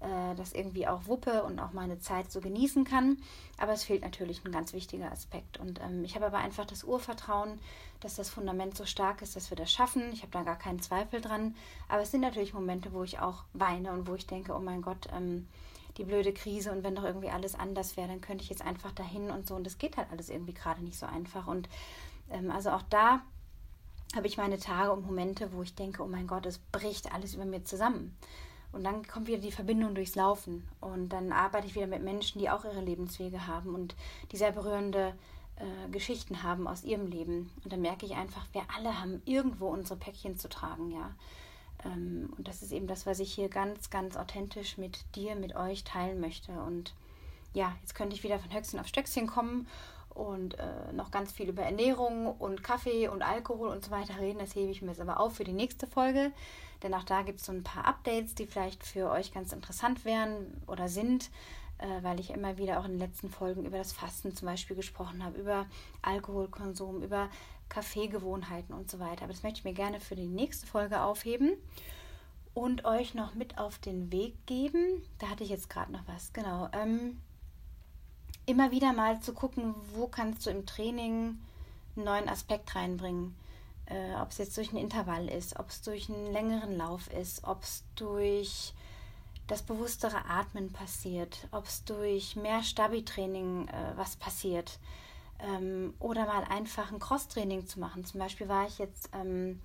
äh, 0.00 0.34
das 0.34 0.52
irgendwie 0.52 0.86
auch 0.86 1.06
wuppe 1.06 1.42
und 1.44 1.58
auch 1.60 1.72
meine 1.72 1.98
Zeit 1.98 2.30
so 2.30 2.40
genießen 2.40 2.84
kann. 2.84 3.18
Aber 3.58 3.72
es 3.72 3.84
fehlt 3.84 4.02
natürlich 4.02 4.44
ein 4.44 4.52
ganz 4.52 4.72
wichtiger 4.72 5.12
Aspekt. 5.12 5.58
Und 5.58 5.80
ähm, 5.80 6.04
ich 6.04 6.14
habe 6.14 6.26
aber 6.26 6.38
einfach 6.38 6.64
das 6.64 6.84
Urvertrauen, 6.84 7.58
dass 8.00 8.16
das 8.16 8.30
Fundament 8.30 8.76
so 8.76 8.86
stark 8.86 9.22
ist, 9.22 9.36
dass 9.36 9.50
wir 9.50 9.56
das 9.56 9.70
schaffen. 9.70 10.10
Ich 10.12 10.22
habe 10.22 10.32
da 10.32 10.42
gar 10.42 10.56
keinen 10.56 10.80
Zweifel 10.80 11.20
dran. 11.20 11.54
Aber 11.88 12.02
es 12.02 12.10
sind 12.10 12.22
natürlich 12.22 12.54
Momente, 12.54 12.92
wo 12.92 13.04
ich 13.04 13.18
auch 13.18 13.44
weine 13.52 13.92
und 13.92 14.08
wo 14.08 14.14
ich 14.14 14.26
denke, 14.26 14.54
oh 14.54 14.60
mein 14.60 14.82
Gott, 14.82 15.08
ähm, 15.14 15.46
die 15.98 16.04
blöde 16.04 16.32
Krise 16.32 16.72
und 16.72 16.82
wenn 16.82 16.94
doch 16.94 17.04
irgendwie 17.04 17.30
alles 17.30 17.54
anders 17.54 17.96
wäre, 17.96 18.08
dann 18.08 18.20
könnte 18.20 18.42
ich 18.42 18.50
jetzt 18.50 18.64
einfach 18.64 18.92
dahin 18.92 19.30
und 19.30 19.46
so. 19.46 19.54
Und 19.54 19.64
das 19.64 19.78
geht 19.78 19.96
halt 19.96 20.10
alles 20.10 20.30
irgendwie 20.30 20.54
gerade 20.54 20.82
nicht 20.82 20.98
so 20.98 21.04
einfach. 21.04 21.46
Und 21.46 21.68
ähm, 22.30 22.50
also 22.50 22.70
auch 22.70 22.82
da 22.88 23.20
habe 24.16 24.26
ich 24.26 24.38
meine 24.38 24.58
Tage 24.58 24.92
und 24.92 25.04
Momente, 25.04 25.52
wo 25.52 25.62
ich 25.62 25.74
denke, 25.74 26.02
oh 26.02 26.06
mein 26.06 26.26
Gott, 26.26 26.46
es 26.46 26.58
bricht 26.58 27.12
alles 27.12 27.34
über 27.34 27.44
mir 27.44 27.64
zusammen. 27.64 28.16
Und 28.72 28.84
dann 28.84 29.06
kommt 29.06 29.26
wieder 29.26 29.38
die 29.38 29.52
Verbindung 29.52 29.94
durchs 29.94 30.14
Laufen. 30.14 30.66
Und 30.80 31.08
dann 31.10 31.32
arbeite 31.32 31.66
ich 31.66 31.74
wieder 31.74 31.86
mit 31.86 32.02
Menschen, 32.02 32.38
die 32.38 32.50
auch 32.50 32.64
ihre 32.64 32.80
Lebenswege 32.80 33.46
haben 33.46 33.74
und 33.74 33.96
die 34.30 34.36
sehr 34.36 34.52
berührende 34.52 35.14
äh, 35.56 35.90
Geschichten 35.90 36.42
haben 36.42 36.68
aus 36.68 36.84
ihrem 36.84 37.06
Leben. 37.06 37.50
Und 37.64 37.72
dann 37.72 37.80
merke 37.80 38.06
ich 38.06 38.14
einfach, 38.14 38.46
wir 38.52 38.62
alle 38.76 39.00
haben 39.00 39.22
irgendwo 39.24 39.68
unsere 39.68 39.98
Päckchen 39.98 40.38
zu 40.38 40.48
tragen, 40.48 40.90
ja. 40.90 41.14
Ähm, 41.84 42.32
und 42.36 42.46
das 42.46 42.62
ist 42.62 42.72
eben 42.72 42.86
das, 42.86 43.06
was 43.06 43.20
ich 43.20 43.32
hier 43.32 43.48
ganz, 43.48 43.90
ganz 43.90 44.16
authentisch 44.16 44.78
mit 44.78 45.04
dir, 45.16 45.34
mit 45.34 45.56
euch 45.56 45.84
teilen 45.84 46.20
möchte. 46.20 46.52
Und 46.52 46.94
ja, 47.54 47.74
jetzt 47.80 47.94
könnte 47.94 48.14
ich 48.14 48.22
wieder 48.22 48.38
von 48.38 48.52
Höchstchen 48.52 48.78
auf 48.78 48.86
Stöckchen 48.86 49.26
kommen 49.26 49.66
und 50.20 50.58
äh, 50.58 50.92
noch 50.92 51.10
ganz 51.10 51.32
viel 51.32 51.48
über 51.48 51.62
Ernährung 51.62 52.36
und 52.38 52.62
Kaffee 52.62 53.08
und 53.08 53.22
Alkohol 53.22 53.68
und 53.68 53.82
so 53.82 53.90
weiter 53.90 54.20
reden. 54.20 54.38
Das 54.38 54.54
hebe 54.54 54.70
ich 54.70 54.82
mir 54.82 54.88
jetzt 54.88 55.00
aber 55.00 55.18
auf 55.18 55.36
für 55.36 55.44
die 55.44 55.52
nächste 55.52 55.86
Folge. 55.86 56.32
Denn 56.82 56.92
auch 56.92 57.04
da 57.04 57.22
gibt 57.22 57.40
es 57.40 57.46
so 57.46 57.52
ein 57.52 57.64
paar 57.64 57.86
Updates, 57.86 58.34
die 58.34 58.46
vielleicht 58.46 58.84
für 58.84 59.10
euch 59.10 59.32
ganz 59.32 59.52
interessant 59.52 60.04
wären 60.04 60.62
oder 60.66 60.88
sind, 60.88 61.30
äh, 61.78 62.02
weil 62.02 62.20
ich 62.20 62.30
immer 62.30 62.58
wieder 62.58 62.80
auch 62.80 62.84
in 62.84 62.92
den 62.92 63.00
letzten 63.00 63.30
Folgen 63.30 63.64
über 63.64 63.78
das 63.78 63.92
Fasten 63.92 64.34
zum 64.36 64.46
Beispiel 64.46 64.76
gesprochen 64.76 65.24
habe, 65.24 65.38
über 65.38 65.66
Alkoholkonsum, 66.02 67.02
über 67.02 67.30
Kaffeegewohnheiten 67.70 68.74
und 68.74 68.90
so 68.90 68.98
weiter. 68.98 69.24
Aber 69.24 69.32
das 69.32 69.42
möchte 69.42 69.60
ich 69.60 69.64
mir 69.64 69.74
gerne 69.74 70.00
für 70.00 70.16
die 70.16 70.28
nächste 70.28 70.66
Folge 70.66 71.00
aufheben 71.00 71.56
und 72.52 72.84
euch 72.84 73.14
noch 73.14 73.34
mit 73.34 73.56
auf 73.56 73.78
den 73.78 74.12
Weg 74.12 74.34
geben. 74.46 75.02
Da 75.18 75.30
hatte 75.30 75.44
ich 75.44 75.50
jetzt 75.50 75.70
gerade 75.70 75.92
noch 75.92 76.06
was, 76.06 76.34
genau. 76.34 76.68
Ähm, 76.72 77.20
immer 78.46 78.70
wieder 78.70 78.92
mal 78.92 79.20
zu 79.20 79.32
gucken, 79.32 79.74
wo 79.94 80.06
kannst 80.06 80.46
du 80.46 80.50
im 80.50 80.66
Training 80.66 81.38
einen 81.96 82.04
neuen 82.04 82.28
Aspekt 82.28 82.74
reinbringen 82.74 83.34
äh, 83.90 84.14
ob 84.20 84.30
es 84.30 84.38
jetzt 84.38 84.56
durch 84.56 84.70
einen 84.70 84.82
Intervall 84.82 85.28
ist, 85.28 85.58
ob 85.58 85.68
es 85.68 85.82
durch 85.82 86.08
einen 86.08 86.32
längeren 86.32 86.76
Lauf 86.76 87.12
ist, 87.12 87.44
ob 87.44 87.62
es 87.62 87.84
durch 87.96 88.72
das 89.48 89.62
bewusstere 89.62 90.24
Atmen 90.28 90.72
passiert, 90.72 91.48
ob 91.50 91.66
es 91.66 91.84
durch 91.84 92.36
mehr 92.36 92.62
Stabi-Training 92.62 93.66
äh, 93.68 93.72
was 93.96 94.14
passiert 94.16 94.78
ähm, 95.40 95.92
oder 95.98 96.26
mal 96.26 96.44
einfach 96.44 96.92
ein 96.92 97.00
Cross-Training 97.00 97.66
zu 97.66 97.80
machen. 97.80 98.04
Zum 98.04 98.20
Beispiel 98.20 98.48
war 98.48 98.66
ich 98.66 98.78
jetzt 98.78 99.10
ähm, 99.12 99.60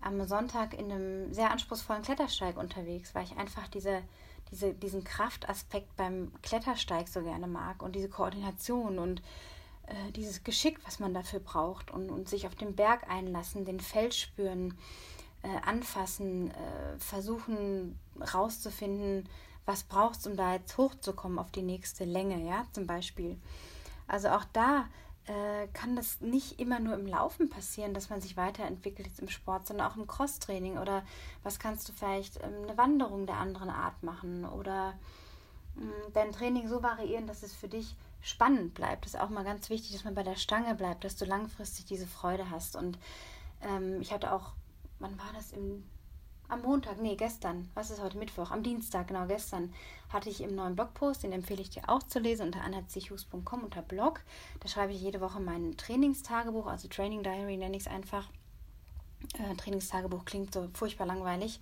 am 0.00 0.26
Sonntag 0.26 0.74
in 0.74 0.90
einem 0.90 1.32
sehr 1.32 1.52
anspruchsvollen 1.52 2.02
Klettersteig 2.02 2.56
unterwegs, 2.56 3.14
weil 3.14 3.24
ich 3.24 3.36
einfach 3.36 3.68
diese, 3.68 4.02
diese, 4.50 4.74
diesen 4.74 5.04
Kraftaspekt 5.04 5.96
beim 5.96 6.32
Klettersteig 6.42 7.08
so 7.08 7.22
gerne 7.22 7.46
mag 7.46 7.82
und 7.82 7.94
diese 7.94 8.08
Koordination 8.08 8.98
und 8.98 9.22
äh, 9.86 10.12
dieses 10.12 10.44
Geschick, 10.44 10.78
was 10.84 11.00
man 11.00 11.14
dafür 11.14 11.40
braucht 11.40 11.90
und, 11.90 12.10
und 12.10 12.28
sich 12.28 12.46
auf 12.46 12.54
den 12.54 12.74
Berg 12.74 13.08
einlassen, 13.08 13.64
den 13.64 13.80
Fels 13.80 14.16
spüren, 14.16 14.76
äh, 15.42 15.48
anfassen, 15.64 16.50
äh, 16.50 16.98
versuchen 16.98 17.98
rauszufinden, 18.34 19.28
was 19.66 19.84
braucht 19.84 20.18
es, 20.18 20.26
um 20.26 20.36
da 20.36 20.54
jetzt 20.54 20.76
hochzukommen 20.76 21.38
auf 21.38 21.50
die 21.50 21.62
nächste 21.62 22.04
Länge, 22.04 22.44
ja, 22.44 22.66
zum 22.72 22.86
Beispiel. 22.86 23.38
Also 24.06 24.28
auch 24.28 24.44
da 24.52 24.86
äh, 25.30 25.68
kann 25.68 25.94
das 25.94 26.20
nicht 26.20 26.58
immer 26.58 26.80
nur 26.80 26.94
im 26.94 27.06
Laufen 27.06 27.48
passieren, 27.48 27.94
dass 27.94 28.10
man 28.10 28.20
sich 28.20 28.36
weiterentwickelt 28.36 29.06
jetzt 29.06 29.20
im 29.20 29.28
Sport, 29.28 29.66
sondern 29.66 29.86
auch 29.86 29.96
im 29.96 30.08
Crosstraining 30.08 30.76
oder 30.78 31.04
was 31.44 31.60
kannst 31.60 31.88
du 31.88 31.92
vielleicht 31.92 32.42
ähm, 32.42 32.64
eine 32.64 32.76
Wanderung 32.76 33.26
der 33.26 33.36
anderen 33.36 33.70
Art 33.70 34.02
machen 34.02 34.44
oder 34.44 34.94
mh, 35.76 35.84
mm, 35.84 36.12
dein 36.14 36.32
Training 36.32 36.68
so 36.68 36.82
variieren, 36.82 37.28
dass 37.28 37.44
es 37.44 37.54
für 37.54 37.68
dich 37.68 37.94
spannend 38.20 38.74
bleibt. 38.74 39.04
Das 39.04 39.14
ist 39.14 39.20
auch 39.20 39.30
mal 39.30 39.44
ganz 39.44 39.70
wichtig, 39.70 39.92
dass 39.92 40.04
man 40.04 40.16
bei 40.16 40.24
der 40.24 40.36
Stange 40.36 40.74
bleibt, 40.74 41.04
dass 41.04 41.16
du 41.16 41.24
langfristig 41.24 41.84
diese 41.84 42.08
Freude 42.08 42.50
hast. 42.50 42.74
Und 42.74 42.98
ähm, 43.62 44.00
ich 44.00 44.12
hatte 44.12 44.32
auch, 44.32 44.52
wann 44.98 45.16
war 45.16 45.32
das 45.34 45.52
im 45.52 45.84
am 46.50 46.62
Montag, 46.62 47.00
nee, 47.00 47.16
gestern, 47.16 47.68
was 47.74 47.90
ist 47.90 48.02
heute 48.02 48.18
Mittwoch? 48.18 48.50
Am 48.50 48.62
Dienstag, 48.62 49.08
genau 49.08 49.26
gestern, 49.26 49.72
hatte 50.12 50.28
ich 50.28 50.40
im 50.40 50.54
neuen 50.54 50.74
Blogpost, 50.74 51.22
den 51.22 51.32
empfehle 51.32 51.62
ich 51.62 51.70
dir 51.70 51.82
auch 51.88 52.02
zu 52.02 52.18
lesen, 52.18 52.46
unter 52.46 52.62
annazichus.com 52.62 53.62
unter 53.62 53.82
Blog. 53.82 54.20
Da 54.60 54.68
schreibe 54.68 54.92
ich 54.92 55.00
jede 55.00 55.20
Woche 55.20 55.40
mein 55.40 55.76
Trainingstagebuch, 55.76 56.66
also 56.66 56.88
Training 56.88 57.22
Diary 57.22 57.56
nenne 57.56 57.76
ich 57.76 57.84
es 57.84 57.88
einfach. 57.88 58.28
Äh, 59.38 59.54
Trainingstagebuch 59.56 60.24
klingt 60.24 60.52
so 60.52 60.68
furchtbar 60.74 61.06
langweilig. 61.06 61.60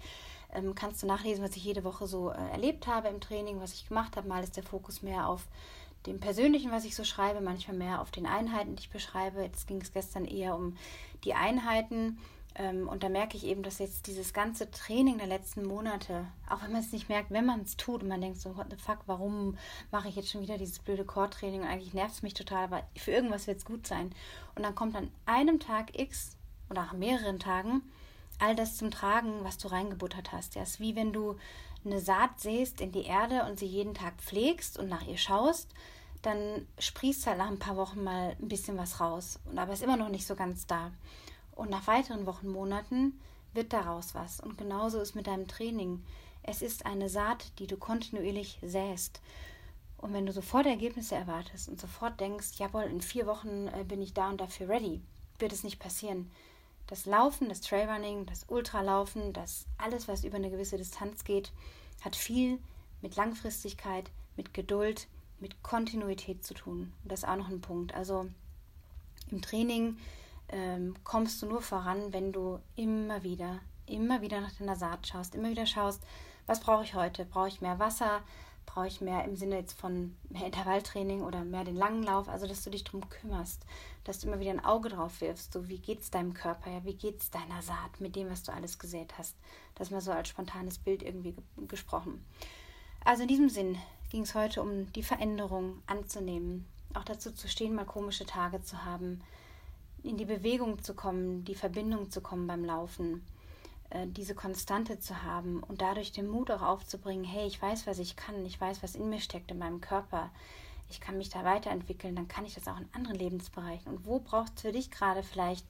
Ähm, 0.53 0.75
kannst 0.75 1.03
du 1.03 1.07
nachlesen, 1.07 1.45
was 1.45 1.57
ich 1.57 1.65
jede 1.65 1.85
Woche 1.85 2.07
so 2.07 2.31
äh, 2.31 2.51
erlebt 2.51 2.87
habe 2.87 3.09
im 3.09 3.21
Training, 3.21 3.61
was 3.61 3.75
ich 3.75 3.89
gemacht 3.89 4.17
habe. 4.17 4.29
Mal 4.29 4.43
ist 4.43 4.57
der 4.57 4.65
Fokus 4.65 5.03
mehr 5.03 5.29
auf 5.29 5.47
dem 6.07 6.21
Persönlichen, 6.21 6.71
was 6.71 6.85
ich 6.85 6.95
so 6.95 7.05
schreibe, 7.05 7.41
manchmal 7.41 7.77
mehr 7.77 8.01
auf 8.01 8.11
den 8.11 8.27
Einheiten, 8.27 8.77
die 8.77 8.83
ich 8.83 8.91
beschreibe. 8.91 9.43
Jetzt 9.43 9.67
ging 9.67 9.81
es 9.81 9.93
gestern 9.93 10.25
eher 10.25 10.55
um 10.55 10.77
die 11.25 11.35
Einheiten. 11.35 12.19
Ähm, 12.59 12.89
und 12.89 13.03
da 13.03 13.09
merke 13.09 13.37
ich 13.37 13.45
eben, 13.45 13.63
dass 13.63 13.79
jetzt 13.79 14.07
dieses 14.09 14.33
ganze 14.33 14.71
Training 14.71 15.19
der 15.19 15.29
letzten 15.29 15.65
Monate, 15.65 16.27
auch 16.49 16.63
wenn 16.63 16.73
man 16.73 16.83
es 16.83 16.93
nicht 16.93 17.09
merkt, 17.09 17.31
wenn 17.31 17.47
man 17.47 17.61
es 17.61 17.77
tut 17.77 18.03
und 18.03 18.09
man 18.09 18.21
denkt 18.21 18.41
so, 18.41 18.57
what 18.57 18.67
the 18.71 18.77
fuck, 18.77 18.99
warum 19.07 19.57
mache 19.93 20.09
ich 20.09 20.17
jetzt 20.17 20.31
schon 20.31 20.43
wieder 20.43 20.59
dieses 20.59 20.81
blöde 20.81 21.05
Core-Training 21.05 21.63
und 21.63 21.69
eigentlich 21.69 21.95
nervt 21.95 22.17
es 22.17 22.23
mich 22.23 22.35
total, 22.35 22.65
aber 22.65 22.83
für 22.97 23.13
irgendwas 23.13 23.47
wird 23.47 23.59
es 23.59 23.65
gut 23.65 23.87
sein. 23.87 24.13
Und 24.57 24.65
dann 24.65 24.75
kommt 24.75 24.97
an 24.97 25.11
einem 25.25 25.61
Tag 25.61 25.99
X 25.99 26.37
oder 26.69 26.83
nach 26.83 26.93
mehreren 26.93 27.39
Tagen 27.39 27.83
all 28.41 28.55
das 28.55 28.77
zum 28.77 28.91
Tragen, 28.91 29.45
was 29.45 29.59
du 29.59 29.69
reingebuttert 29.69 30.33
hast. 30.33 30.55
Ja, 30.55 30.63
es 30.63 30.73
ist 30.73 30.81
wie 30.81 30.97
wenn 30.97 31.13
du 31.13 31.37
eine 31.85 32.01
Saat 32.01 32.41
säst 32.41 32.81
in 32.81 32.93
die 32.93 33.05
Erde 33.05 33.45
und 33.45 33.59
sie 33.59 33.67
jeden 33.67 33.95
Tag 33.95 34.15
pflegst 34.19 34.79
und 34.79 34.89
nach 34.89 35.07
ihr 35.07 35.17
schaust, 35.17 35.73
dann 36.23 36.67
sprießt 36.79 37.27
halt 37.27 37.39
nach 37.39 37.49
ein 37.49 37.61
paar 37.61 37.77
Wochen 37.77 38.03
mal 38.03 38.37
ein 38.41 38.49
bisschen 38.49 38.77
was 38.77 39.01
raus. 39.01 39.39
Und 39.45 39.59
aber 39.59 39.73
ist 39.73 39.83
immer 39.83 39.97
noch 39.97 40.09
nicht 40.09 40.27
so 40.27 40.35
ganz 40.35 40.67
da. 40.67 40.91
Und 41.59 41.71
nach 41.71 41.89
weiteren 41.89 42.25
Wochen, 42.25 42.49
Monaten 42.49 43.19
wird 43.53 43.73
daraus 43.73 44.15
was. 44.15 44.39
Und 44.39 44.57
genauso 44.57 45.01
ist 45.01 45.17
mit 45.17 45.27
deinem 45.27 45.49
Training. 45.49 46.05
Es 46.45 46.63
ist 46.63 46.87
eine 46.87 47.09
Saat, 47.09 47.51
die 47.59 47.67
du 47.67 47.77
kontinuierlich 47.77 48.61
säst. 48.63 49.21
Und 49.97 50.13
wenn 50.13 50.25
du 50.25 50.33
sofort 50.33 50.67
Ergebnisse 50.67 51.17
erwartest 51.17 51.69
und 51.69 51.81
sofort 51.81 52.21
denkst, 52.21 52.59
jawohl, 52.59 52.85
in 52.85 53.01
vier 53.01 53.27
Wochen 53.27 53.67
äh, 53.67 53.83
bin 53.83 54.01
ich 54.01 54.15
da 54.15 54.29
und 54.29 54.41
dafür 54.41 54.69
ready, 54.69 55.01
wird 55.41 55.53
es 55.53 55.65
nicht 55.65 55.81
passieren. 55.81 56.31
Das 56.87 57.07
Laufen, 57.07 57.49
das 57.49 57.61
Trailrunning, 57.61 58.25
das 58.27 58.45
Ultralaufen, 58.47 59.33
das 59.33 59.67
alles, 59.79 60.07
was 60.07 60.23
über 60.23 60.37
eine 60.37 60.51
gewisse 60.51 60.77
Distanz 60.77 61.25
geht, 61.25 61.51
hat 62.03 62.15
viel 62.15 62.61
mit 63.03 63.17
Langfristigkeit, 63.17 64.09
mit 64.37 64.55
Geduld, 64.55 65.09
mit 65.41 65.61
Kontinuität 65.65 66.45
zu 66.45 66.55
tun. 66.55 66.93
Und 67.03 67.11
das 67.11 67.25
ist 67.25 67.29
auch 67.29 67.37
noch 67.37 67.49
ein 67.49 67.61
Punkt. 67.61 67.95
Also 67.95 68.29
im 69.33 69.43
Training 69.43 69.99
ähm, 70.51 70.95
kommst 71.05 71.43
du 71.43 71.47
nur 71.47 71.61
voran, 71.61 72.13
wenn 72.13 72.33
du 72.33 72.59
immer 72.77 73.23
wieder, 73.23 73.61
immer 73.87 74.21
wieder 74.21 74.41
nach 74.41 74.53
deiner 74.53 74.77
Saat 74.77 75.07
schaust, 75.07 75.35
immer 75.35 75.51
wieder 75.51 75.67
schaust, 75.67 76.03
was 76.47 76.61
brauche 76.61 76.85
ich 76.85 76.95
heute? 76.95 77.25
Brauche 77.27 77.49
ich 77.49 77.61
mehr 77.61 77.79
Wasser? 77.79 78.23
Brauche 78.65 78.87
ich 78.87 79.01
mehr 79.01 79.25
im 79.25 79.37
Sinne 79.37 79.57
jetzt 79.57 79.79
von 79.79 80.17
mehr 80.31 80.47
Intervalltraining 80.47 81.23
oder 81.23 81.45
mehr 81.45 81.65
den 81.65 81.77
langen 81.77 82.03
Lauf? 82.03 82.29
Also, 82.29 82.47
dass 82.47 82.65
du 82.65 82.71
dich 82.71 82.85
darum 82.85 83.09
kümmerst, 83.09 83.65
dass 84.05 84.19
du 84.19 84.27
immer 84.27 84.41
wieder 84.41 84.51
ein 84.51 84.65
Auge 84.65 84.89
drauf 84.89 85.21
wirfst. 85.21 85.53
So, 85.53 85.69
wie 85.69 85.83
es 85.87 86.11
deinem 86.11 86.33
Körper? 86.33 86.71
Ja, 86.71 86.85
wie 86.85 86.97
es 86.97 87.31
deiner 87.31 87.61
Saat 87.63 88.01
mit 88.01 88.17
dem, 88.17 88.31
was 88.31 88.43
du 88.43 88.53
alles 88.53 88.79
gesät 88.79 89.17
hast? 89.19 89.37
Das 89.75 89.91
mal 89.91 90.01
so 90.01 90.13
als 90.13 90.29
spontanes 90.29 90.79
Bild 90.79 91.03
irgendwie 91.03 91.35
gesprochen. 91.67 92.25
Also 93.05 93.23
in 93.23 93.29
diesem 93.29 93.49
Sinn 93.49 93.79
ging 94.11 94.23
es 94.23 94.35
heute 94.35 94.63
um 94.63 94.91
die 94.93 95.03
Veränderung 95.03 95.83
anzunehmen, 95.87 96.67
auch 96.95 97.05
dazu 97.05 97.33
zu 97.33 97.49
stehen, 97.49 97.75
mal 97.75 97.85
komische 97.85 98.27
Tage 98.27 98.63
zu 98.63 98.85
haben, 98.85 99.21
in 100.03 100.17
die 100.17 100.25
Bewegung 100.25 100.83
zu 100.83 100.95
kommen, 100.95 101.45
die 101.45 101.55
Verbindung 101.55 102.11
zu 102.11 102.21
kommen 102.21 102.47
beim 102.47 102.65
Laufen, 102.65 103.25
äh, 103.91 104.07
diese 104.07 104.35
Konstante 104.35 104.99
zu 105.01 105.23
haben 105.23 105.63
und 105.63 105.81
dadurch 105.81 106.13
den 106.13 106.29
Mut 106.29 106.51
auch 106.51 106.63
aufzubringen, 106.63 107.25
hey, 107.25 107.47
ich 107.47 107.61
weiß, 107.61 107.87
was 107.87 107.99
ich 107.99 108.17
kann, 108.17 108.45
ich 108.47 108.61
weiß, 108.61 108.83
was 108.83 108.95
in 108.95 109.09
mir 109.09 109.21
steckt, 109.21 109.51
in 109.51 109.59
meinem 109.59 109.81
Körper, 109.81 110.31
ich 110.91 111.01
kann 111.01 111.19
mich 111.19 111.29
da 111.29 111.45
weiterentwickeln, 111.45 112.17
dann 112.17 112.29
kann 112.29 112.47
ich 112.47 112.55
das 112.55 112.67
auch 112.69 112.79
in 112.79 112.89
anderen 112.93 113.19
Lebensbereichen. 113.19 113.93
Und 113.93 114.07
wo 114.07 114.21
braucht 114.21 114.53
es 114.57 114.63
für 114.63 114.73
dich 114.73 114.91
gerade 114.91 115.23
vielleicht 115.23 115.67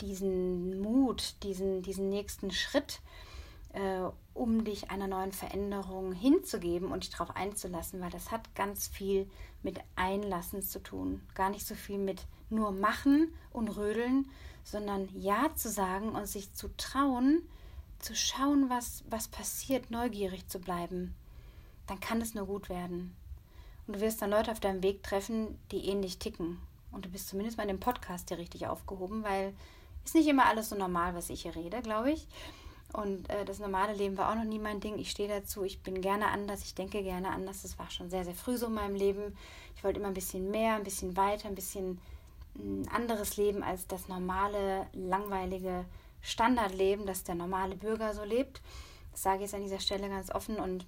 diesen 0.00 0.80
Mut, 0.80 1.34
diesen, 1.42 1.82
diesen 1.82 2.08
nächsten 2.08 2.50
Schritt, 2.50 3.00
äh, 3.72 4.02
um 4.34 4.64
dich 4.64 4.90
einer 4.90 5.06
neuen 5.06 5.32
Veränderung 5.32 6.12
hinzugeben 6.12 6.90
und 6.90 7.04
dich 7.04 7.10
darauf 7.10 7.34
einzulassen, 7.36 8.00
weil 8.00 8.10
das 8.10 8.30
hat 8.30 8.54
ganz 8.54 8.88
viel 8.88 9.28
mit 9.62 9.80
Einlassen 9.96 10.62
zu 10.62 10.82
tun. 10.82 11.22
Gar 11.34 11.50
nicht 11.50 11.66
so 11.66 11.74
viel 11.74 11.98
mit 11.98 12.22
nur 12.52 12.72
machen 12.72 13.32
und 13.50 13.68
rödeln, 13.68 14.28
sondern 14.64 15.08
Ja 15.14 15.50
zu 15.54 15.70
sagen 15.70 16.10
und 16.10 16.26
sich 16.26 16.52
zu 16.52 16.68
trauen, 16.76 17.42
zu 17.98 18.14
schauen, 18.14 18.70
was, 18.70 19.04
was 19.08 19.28
passiert, 19.28 19.90
neugierig 19.90 20.48
zu 20.48 20.58
bleiben. 20.58 21.14
Dann 21.86 22.00
kann 22.00 22.20
es 22.20 22.34
nur 22.34 22.46
gut 22.46 22.68
werden. 22.68 23.14
Und 23.86 23.96
du 23.96 24.00
wirst 24.00 24.22
dann 24.22 24.30
Leute 24.30 24.52
auf 24.52 24.60
deinem 24.60 24.82
Weg 24.82 25.02
treffen, 25.02 25.58
die 25.72 25.86
ähnlich 25.86 26.18
ticken. 26.18 26.58
Und 26.92 27.04
du 27.06 27.08
bist 27.08 27.28
zumindest 27.28 27.56
mal 27.56 27.64
in 27.64 27.70
dem 27.70 27.80
Podcast 27.80 28.28
hier 28.28 28.38
richtig 28.38 28.66
aufgehoben, 28.66 29.24
weil 29.24 29.54
ist 30.04 30.14
nicht 30.14 30.28
immer 30.28 30.46
alles 30.46 30.68
so 30.68 30.76
normal, 30.76 31.14
was 31.14 31.30
ich 31.30 31.42
hier 31.42 31.54
rede, 31.54 31.80
glaube 31.80 32.12
ich. 32.12 32.26
Und 32.92 33.30
äh, 33.30 33.44
das 33.44 33.58
normale 33.58 33.94
Leben 33.94 34.18
war 34.18 34.30
auch 34.30 34.34
noch 34.34 34.44
nie 34.44 34.58
mein 34.58 34.80
Ding. 34.80 34.98
Ich 34.98 35.10
stehe 35.10 35.28
dazu, 35.28 35.64
ich 35.64 35.80
bin 35.82 36.00
gerne 36.02 36.28
anders, 36.28 36.62
ich 36.62 36.74
denke 36.74 37.02
gerne 37.02 37.30
anders. 37.30 37.62
Das 37.62 37.78
war 37.78 37.90
schon 37.90 38.10
sehr, 38.10 38.24
sehr 38.24 38.34
früh 38.34 38.56
so 38.56 38.66
in 38.66 38.74
meinem 38.74 38.94
Leben. 38.94 39.36
Ich 39.76 39.84
wollte 39.84 39.98
immer 39.98 40.08
ein 40.08 40.14
bisschen 40.14 40.50
mehr, 40.50 40.74
ein 40.74 40.84
bisschen 40.84 41.16
weiter, 41.16 41.48
ein 41.48 41.54
bisschen 41.54 42.00
ein 42.56 42.88
anderes 42.88 43.36
Leben 43.36 43.62
als 43.62 43.86
das 43.86 44.08
normale, 44.08 44.86
langweilige 44.92 45.84
Standardleben, 46.20 47.06
das 47.06 47.24
der 47.24 47.34
normale 47.34 47.76
Bürger 47.76 48.14
so 48.14 48.24
lebt. 48.24 48.60
Das 49.10 49.22
sage 49.22 49.36
ich 49.36 49.42
jetzt 49.42 49.54
an 49.54 49.62
dieser 49.62 49.80
Stelle 49.80 50.08
ganz 50.08 50.30
offen. 50.30 50.56
Und 50.56 50.86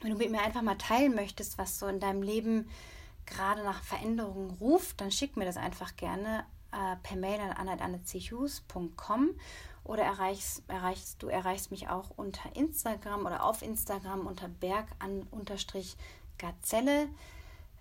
wenn 0.00 0.12
du 0.12 0.16
mit 0.16 0.30
mir 0.30 0.42
einfach 0.42 0.62
mal 0.62 0.78
teilen 0.78 1.14
möchtest, 1.14 1.58
was 1.58 1.78
so 1.78 1.86
in 1.86 2.00
deinem 2.00 2.22
Leben 2.22 2.68
gerade 3.26 3.62
nach 3.62 3.82
Veränderungen 3.82 4.50
ruft, 4.50 5.00
dann 5.00 5.10
schick 5.10 5.36
mir 5.36 5.44
das 5.44 5.56
einfach 5.56 5.96
gerne 5.96 6.44
äh, 6.72 6.96
per 7.02 7.16
Mail 7.16 7.40
an 7.40 7.52
anna.annezhus.com 7.52 9.30
oder 9.84 10.02
erreichst, 10.04 10.62
erreichst, 10.68 11.22
du 11.22 11.28
erreichst 11.28 11.70
mich 11.70 11.88
auch 11.88 12.10
unter 12.16 12.54
Instagram 12.54 13.24
oder 13.26 13.44
auf 13.44 13.62
Instagram 13.62 14.26
unter 14.26 14.48
bergan-gazelle. 14.48 17.08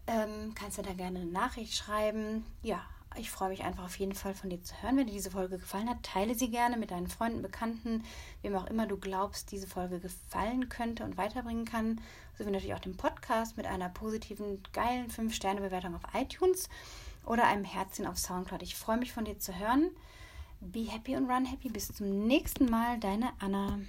Ähm, 0.08 0.54
kannst 0.56 0.78
du 0.78 0.82
da 0.82 0.94
gerne 0.94 1.20
eine 1.20 1.30
Nachricht 1.30 1.76
schreiben. 1.76 2.46
Ja, 2.64 2.82
ich 3.18 3.32
freue 3.32 3.50
mich 3.50 3.64
einfach 3.64 3.86
auf 3.86 3.98
jeden 3.98 4.14
Fall 4.14 4.34
von 4.34 4.50
dir 4.50 4.62
zu 4.62 4.74
hören. 4.82 4.98
Wenn 4.98 5.08
dir 5.08 5.14
diese 5.14 5.32
Folge 5.32 5.58
gefallen 5.58 5.90
hat, 5.90 6.04
teile 6.04 6.36
sie 6.36 6.50
gerne 6.50 6.78
mit 6.78 6.92
deinen 6.92 7.08
Freunden, 7.08 7.42
Bekannten, 7.42 8.04
wem 8.42 8.56
auch 8.56 8.68
immer 8.68 8.86
du 8.86 8.98
glaubst, 8.98 9.52
diese 9.52 9.68
Folge 9.68 10.00
gefallen 10.00 10.70
könnte 10.70 11.04
und 11.04 11.18
weiterbringen 11.18 11.66
kann. 11.66 12.00
Sowie 12.38 12.52
natürlich 12.52 12.76
auch 12.76 12.80
den 12.80 12.98
Podcast 12.98 13.58
mit 13.58 13.66
einer 13.66 13.90
positiven, 13.90 14.62
geilen 14.74 15.10
5-Sterne-Bewertung 15.10 15.96
auf 15.96 16.04
iTunes 16.14 16.70
oder 17.26 17.46
einem 17.46 17.66
Herzchen 17.66 18.06
auf 18.06 18.18
Soundcloud. 18.18 18.62
Ich 18.62 18.76
freue 18.76 18.98
mich 18.98 19.12
von 19.12 19.26
dir 19.26 19.40
zu 19.40 19.58
hören. 19.58 19.90
Be 20.62 20.82
happy 20.82 21.16
und 21.16 21.30
run 21.30 21.46
happy. 21.46 21.70
Bis 21.70 21.88
zum 21.88 22.28
nächsten 22.28 22.70
Mal, 22.70 23.00
deine 23.00 23.32
Anna. 23.40 23.80